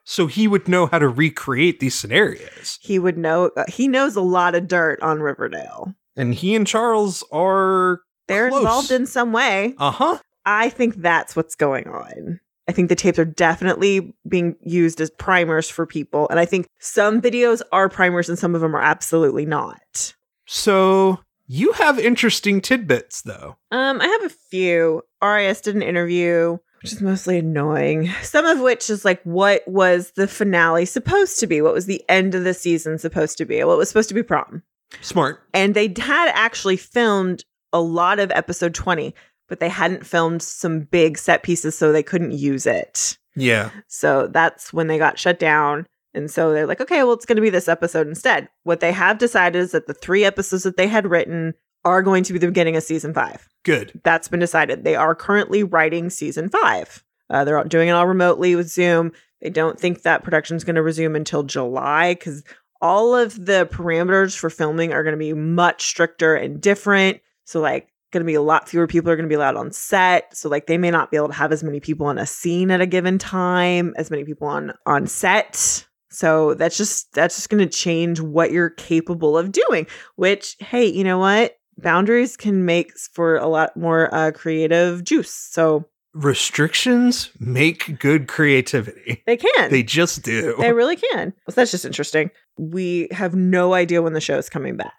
[0.05, 2.79] so he would know how to recreate these scenarios.
[2.81, 3.51] he would know.
[3.57, 5.95] Uh, he knows a lot of dirt on Riverdale.
[6.17, 8.61] And he and Charles are They're Close.
[8.63, 9.75] involved in some way.
[9.79, 10.19] uh huh.
[10.47, 12.41] I think that's what's going on.
[12.67, 16.67] I think the tapes are definitely being used as primers for people, and I think
[16.79, 20.15] some videos are primers and some of them are absolutely not.
[20.47, 23.57] So you have interesting tidbits, though.
[23.71, 25.03] Um, I have a few.
[25.23, 28.11] RAS did an interview, which is mostly annoying.
[28.23, 31.61] Some of which is like, what was the finale supposed to be?
[31.61, 33.63] What was the end of the season supposed to be?
[33.63, 34.63] Well, it was supposed to be prom.
[35.01, 35.43] Smart.
[35.53, 39.15] And they had actually filmed a lot of episode 20,
[39.49, 43.19] but they hadn't filmed some big set pieces, so they couldn't use it.
[43.37, 43.71] Yeah.
[43.89, 45.87] So that's when they got shut down.
[46.15, 48.49] And so they're like, okay, well, it's going to be this episode instead.
[48.63, 52.23] What they have decided is that the three episodes that they had written are going
[52.25, 54.01] to be the beginning of season five Good.
[54.05, 54.85] that's been decided.
[54.85, 57.05] They are currently writing season five.
[57.29, 59.13] Uh, they're doing it all remotely with Zoom.
[59.41, 62.43] They don't think that production is going to resume until July because
[62.81, 67.21] all of the parameters for filming are going to be much stricter and different.
[67.45, 69.71] So, like, going to be a lot fewer people are going to be allowed on
[69.71, 70.35] set.
[70.35, 72.71] So, like, they may not be able to have as many people in a scene
[72.71, 75.87] at a given time, as many people on on set.
[76.09, 79.87] So that's just that's just going to change what you're capable of doing.
[80.17, 81.59] Which, hey, you know what?
[81.79, 85.33] boundaries can make for a lot more uh, creative juice.
[85.33, 89.23] So Restrictions make good creativity.
[89.27, 89.71] they can.
[89.71, 90.55] They just do.
[90.59, 91.33] They really can.
[91.49, 92.31] So that's just interesting.
[92.57, 94.93] We have no idea when the show is coming back.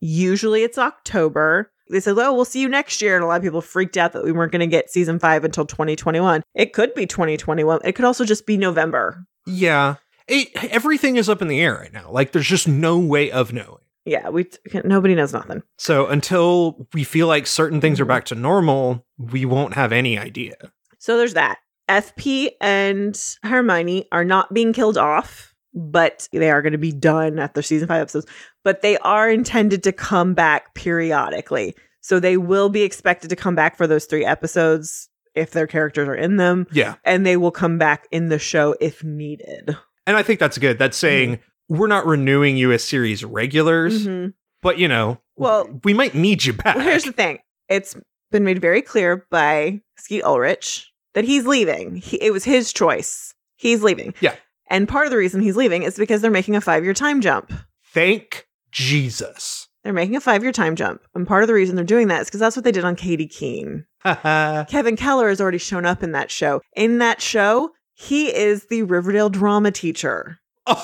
[0.00, 1.72] Usually it's October.
[1.90, 3.16] They said, oh, we'll see you next year.
[3.16, 5.44] And a lot of people freaked out that we weren't going to get season five
[5.44, 6.42] until 2021.
[6.54, 7.80] It could be 2021.
[7.84, 9.24] It could also just be November.
[9.46, 9.96] yeah.
[10.28, 12.08] It, everything is up in the air right now.
[12.08, 13.80] Like, there's just no way of knowing.
[14.04, 14.48] Yeah, we
[14.84, 15.64] nobody knows nothing.
[15.76, 20.16] So until we feel like certain things are back to normal, we won't have any
[20.16, 20.54] idea.
[20.98, 21.58] So there's that.
[21.88, 27.38] FP and Hermione are not being killed off, but they are going to be done
[27.38, 28.26] after season five episodes.
[28.64, 31.74] But they are intended to come back periodically.
[32.00, 36.08] So they will be expected to come back for those three episodes if their characters
[36.08, 36.94] are in them, Yeah.
[37.04, 39.76] and they will come back in the show if needed.
[40.06, 40.78] And I think that's good.
[40.78, 44.32] That's saying we're not renewing you as series regulars, Mhm.
[44.62, 46.74] but you know, Well, we might need you back.
[46.76, 47.38] Well, here's the thing.
[47.68, 47.94] It's
[48.32, 51.96] been made very clear by Skeet Ulrich that he's leaving.
[51.96, 53.34] He, it was his choice.
[53.56, 54.14] He's leaving.
[54.20, 54.34] Yeah.
[54.70, 57.20] And part of the reason he's leaving is because they're making a five year time
[57.20, 57.52] jump.
[57.92, 59.68] Thank Jesus.
[59.82, 61.02] They're making a five year time jump.
[61.14, 62.96] And part of the reason they're doing that is because that's what they did on
[62.96, 63.84] Katy Keene.
[64.04, 66.60] Kevin Keller has already shown up in that show.
[66.76, 70.38] In that show, he is the Riverdale drama teacher.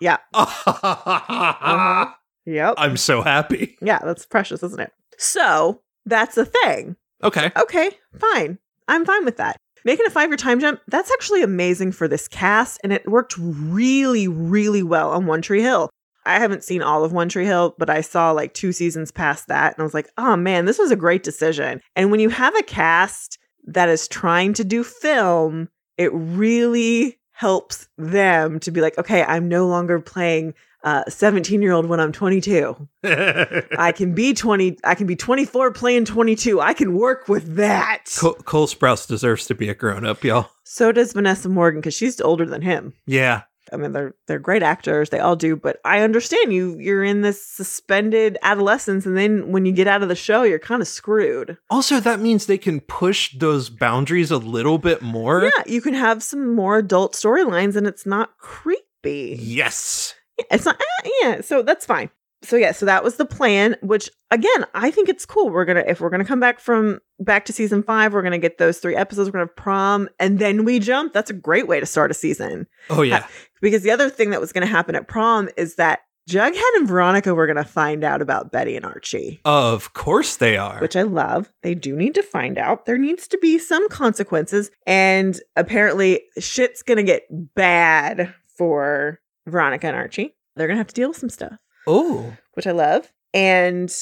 [0.00, 0.18] Yeah.
[0.34, 2.12] Uh-huh.
[2.48, 2.74] Yep.
[2.78, 3.76] I'm so happy.
[3.82, 4.92] Yeah, that's precious, isn't it?
[5.18, 6.94] So that's a thing.
[7.24, 7.50] Okay.
[7.56, 8.58] Okay, fine.
[8.86, 9.56] I'm fine with that.
[9.86, 13.36] Making a five year time jump, that's actually amazing for this cast, and it worked
[13.38, 15.90] really, really well on One Tree Hill.
[16.24, 19.46] I haven't seen all of One Tree Hill, but I saw like two seasons past
[19.46, 21.80] that, and I was like, oh man, this was a great decision.
[21.94, 27.86] And when you have a cast that is trying to do film, it really helps
[27.96, 30.54] them to be like, okay, I'm no longer playing
[30.86, 32.88] Uh, a 17 year old when I'm 22.
[33.04, 36.60] I can be 20, I can be 24 playing 22.
[36.60, 38.04] I can work with that.
[38.16, 40.50] Cole, Cole Sprouse deserves to be a grown up, y'all.
[40.62, 42.92] So does Vanessa Morgan because she's older than him.
[43.04, 43.42] Yeah.
[43.72, 45.10] I mean, they're they're great actors.
[45.10, 46.78] They all do, but I understand you.
[46.78, 50.60] You're in this suspended adolescence, and then when you get out of the show, you're
[50.60, 51.58] kind of screwed.
[51.68, 55.42] Also, that means they can push those boundaries a little bit more.
[55.42, 59.36] Yeah, you can have some more adult storylines, and it's not creepy.
[59.40, 60.14] Yes.
[60.38, 60.80] It's not.
[61.04, 62.10] eh, yeah, so that's fine.
[62.42, 63.76] So yeah, so that was the plan.
[63.82, 65.48] Which again, I think it's cool.
[65.50, 68.58] We're gonna if we're gonna come back from back to season five, we're gonna get
[68.58, 69.28] those three episodes.
[69.28, 71.12] We're gonna have prom, and then we jump.
[71.14, 72.66] That's a great way to start a season.
[72.90, 73.26] Oh yeah.
[73.62, 76.86] Because the other thing that was going to happen at prom is that Jughead and
[76.86, 80.78] Veronica were going to find out about Betty and Archie, Of course they are.
[80.80, 81.50] which I love.
[81.62, 82.84] They do need to find out.
[82.84, 84.70] There needs to be some consequences.
[84.86, 87.22] And apparently, shit's going to get
[87.54, 90.34] bad for Veronica and Archie.
[90.56, 92.34] They're going to have to deal with some stuff, oh.
[92.54, 93.12] which I love.
[93.34, 93.94] And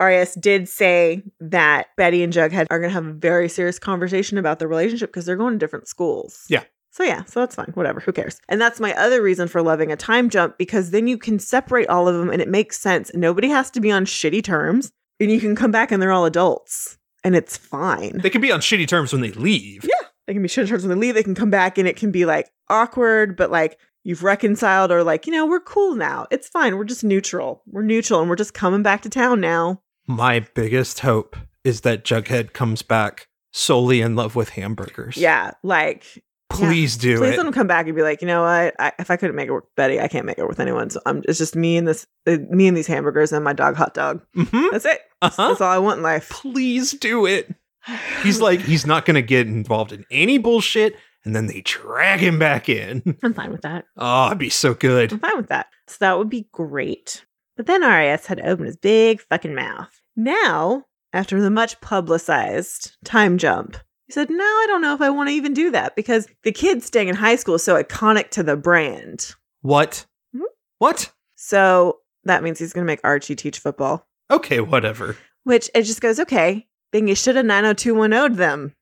[0.00, 4.38] RAS did say that Betty and Jughead are going to have a very serious conversation
[4.38, 6.44] about their relationship because they're going to different schools.
[6.48, 6.64] Yeah.
[6.92, 7.70] So yeah, so that's fine.
[7.74, 8.00] Whatever.
[8.00, 8.40] Who cares?
[8.48, 11.88] And that's my other reason for loving a time jump because then you can separate
[11.88, 13.12] all of them and it makes sense.
[13.14, 14.90] Nobody has to be on shitty terms.
[15.20, 16.98] And you can come back and they're all adults.
[17.22, 18.18] And it's fine.
[18.18, 19.84] They can be on shitty terms when they leave.
[19.84, 20.08] Yeah.
[20.26, 21.14] They can be shitty terms when they leave.
[21.14, 25.02] They can come back and it can be like awkward, but like you've reconciled or
[25.04, 26.26] like, you know, we're cool now.
[26.30, 26.76] It's fine.
[26.76, 27.62] We're just neutral.
[27.66, 29.82] We're neutral and we're just coming back to town now.
[30.06, 35.16] My biggest hope is that Jughead comes back solely in love with hamburgers.
[35.16, 35.52] Yeah.
[35.62, 37.36] Like Please do Please it.
[37.36, 38.74] let him come back and be like, you know what?
[38.80, 40.60] I, if I couldn't make it work with Betty, I can't make it work with
[40.60, 40.90] anyone.
[40.90, 43.76] So I'm, it's just me and this, uh, me and these hamburgers and my dog
[43.76, 44.20] hot dog.
[44.34, 45.00] hmm That's it.
[45.22, 45.48] Uh-huh.
[45.48, 46.28] that's all I want in life.
[46.28, 47.54] Please do it.
[48.22, 50.96] He's like, he's not going to get involved in any bullshit.
[51.24, 53.16] And then they drag him back in.
[53.22, 53.84] I'm fine with that.
[53.96, 55.12] Oh, it'd be so good.
[55.12, 55.66] I'm fine with that.
[55.86, 57.24] So that would be great.
[57.56, 60.00] But then RAS had to open his big fucking mouth.
[60.16, 65.10] Now, after the much publicized time jump, he said, No, I don't know if I
[65.10, 68.30] want to even do that because the kid staying in high school is so iconic
[68.30, 69.34] to the brand.
[69.62, 70.06] What?
[70.34, 70.40] Mhm.
[70.78, 71.12] What?
[71.36, 75.16] So that means he's going to make Archie teach football, Okay, whatever.
[75.44, 78.74] which it just goes, Okay, then you should have 90210'd them,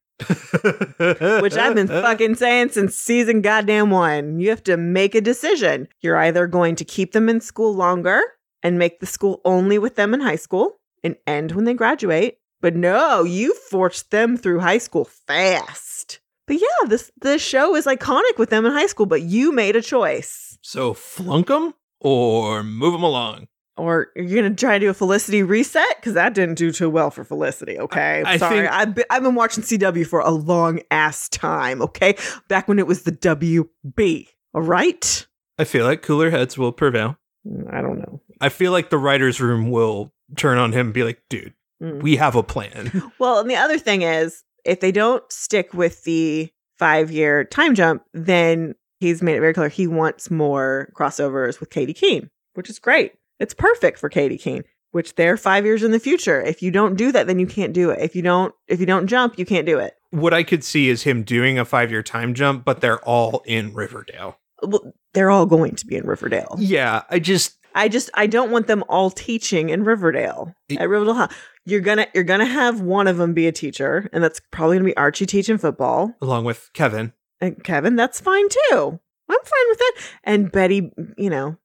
[1.40, 4.40] which I've been fucking saying since season goddamn one.
[4.40, 5.88] You have to make a decision.
[6.00, 8.20] You're either going to keep them in school longer
[8.62, 12.38] and make the school only with them in high school and end when they graduate.
[12.60, 16.20] But no, you forced them through high school fast.
[16.46, 19.76] But yeah, this this show is iconic with them in high school, but you made
[19.76, 20.58] a choice.
[20.62, 23.46] So flunk them or move them along.
[23.78, 27.10] Or you're gonna try to do a Felicity reset because that didn't do too well
[27.10, 27.78] for Felicity.
[27.78, 28.60] Okay, I- I sorry.
[28.60, 31.80] think- I've been, I've been watching CW for a long ass time.
[31.82, 32.16] Okay,
[32.48, 34.28] back when it was the WB.
[34.54, 35.26] All right.
[35.58, 37.16] I feel like cooler heads will prevail.
[37.46, 38.20] Mm, I don't know.
[38.40, 42.02] I feel like the writer's room will turn on him and be like, dude, Mm.
[42.02, 42.90] we have a plan.
[43.18, 47.74] Well, and the other thing is, if they don't stick with the five year time
[47.74, 52.68] jump, then he's made it very clear he wants more crossovers with Katy Keene, which
[52.68, 53.12] is great.
[53.40, 56.40] It's perfect for Katy Keene, which they're five years in the future.
[56.40, 58.00] If you don't do that, then you can't do it.
[58.00, 59.94] If you don't, if you don't jump, you can't do it.
[60.10, 63.42] what I could see is him doing a five year time jump, but they're all
[63.46, 64.38] in Riverdale.
[64.62, 66.56] Well, they're all going to be in Riverdale.
[66.58, 70.54] Yeah, I just I just I don't want them all teaching in Riverdale.
[70.68, 71.30] It- At Riverdale, High.
[71.64, 74.86] you're gonna you're gonna have one of them be a teacher, and that's probably gonna
[74.88, 76.12] be Archie teaching football.
[76.20, 77.12] along with Kevin.
[77.40, 78.98] And Kevin, that's fine too.
[79.30, 79.92] I'm fine with that.
[80.24, 81.56] And Betty, you know,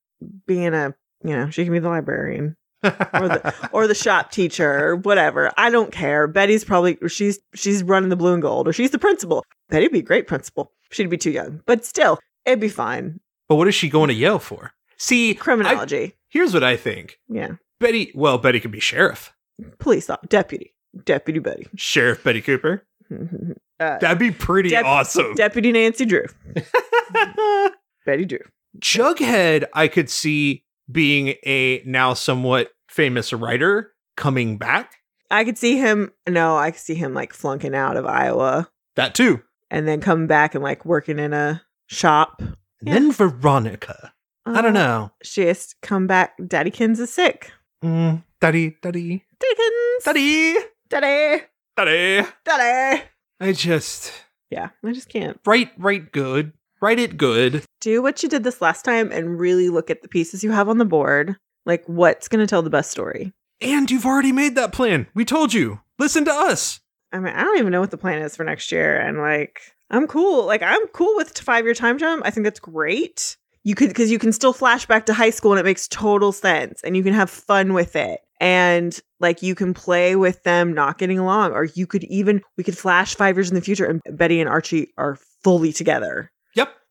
[0.46, 0.94] being a,
[1.24, 2.90] you know, she can be the librarian or
[3.28, 5.52] the or the shop teacher or whatever.
[5.58, 6.28] I don't care.
[6.28, 9.44] Betty's probably she's she's running the blue and gold or she's the principal.
[9.70, 10.72] Betty'd be a great principal.
[10.92, 13.20] She'd be too young, but still, it'd be fine.
[13.50, 14.72] but what is she going to Yale for?
[14.98, 17.20] See, I- Criminology, here's what I think.
[17.28, 17.54] yeah.
[17.80, 19.34] Betty, well, Betty could be sheriff.
[19.80, 22.86] Police op- deputy, deputy Betty, Sheriff Betty Cooper.
[23.12, 25.34] uh, That'd be pretty Dep- awesome.
[25.36, 26.26] deputy Nancy Drew,
[28.06, 28.40] Betty Drew.
[28.80, 34.96] Jughead, I could see being a now somewhat famous writer coming back.
[35.32, 36.12] I could see him.
[36.28, 38.70] No, I could see him like flunking out of Iowa.
[38.96, 39.42] That too.
[39.72, 42.40] and then coming back and like working in a shop.
[42.42, 42.94] And Yeah.
[42.94, 44.14] then Veronica.
[44.46, 45.12] I don't Uh, know.
[45.24, 46.34] She has to come back.
[46.48, 47.52] Daddy Kins is sick.
[47.84, 50.04] Mm, daddy, daddy, Dickens.
[50.04, 50.56] daddy,
[50.90, 51.44] Daddy.
[51.76, 52.28] daddy.
[52.46, 53.02] Daddy.
[53.40, 54.12] I just
[54.52, 55.40] Yeah, I just can't.
[55.46, 56.54] write, write good,
[56.84, 57.64] write it good.
[57.80, 60.68] Do what you did this last time and really look at the pieces you have
[60.68, 61.38] on the board.
[61.66, 63.32] Like what's going to tell the best story.
[63.62, 65.08] And you've already made that plan.
[65.16, 65.80] We told you.
[65.98, 66.82] Listen to us.
[67.14, 69.00] I mean, I don't even know what the plan is for next year.
[69.00, 70.46] And like, I'm cool.
[70.46, 72.24] Like, I'm cool with five year time jump.
[72.26, 73.38] I think that's great.
[73.64, 76.34] You could, because you can still flash back to high school and it makes total
[76.34, 78.20] sense and you can have fun with it.
[78.42, 82.66] And like, you can play with them not getting along, or you could even, we
[82.66, 86.30] could flash five years in the future and Betty and Archie are fully together.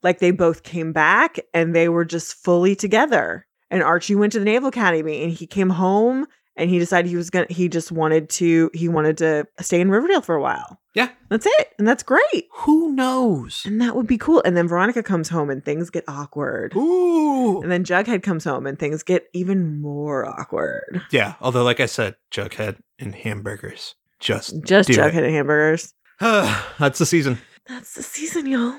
[0.02, 3.46] Like they both came back and they were just fully together.
[3.70, 6.26] And Archie went to the Naval Academy and he came home
[6.56, 9.90] and he decided he was gonna he just wanted to he wanted to stay in
[9.90, 10.78] Riverdale for a while.
[10.94, 11.08] Yeah.
[11.30, 11.68] That's it.
[11.78, 12.48] And that's great.
[12.52, 13.62] Who knows?
[13.64, 14.42] And that would be cool.
[14.44, 16.76] And then Veronica comes home and things get awkward.
[16.76, 17.62] Ooh.
[17.62, 21.00] And then Jughead comes home and things get even more awkward.
[21.10, 23.94] Yeah, although like I said, Jughead and hamburgers.
[24.20, 25.94] Just Just do Jughead and hamburgers.
[26.20, 27.38] That's the season.
[27.66, 28.78] That's the season, y'all.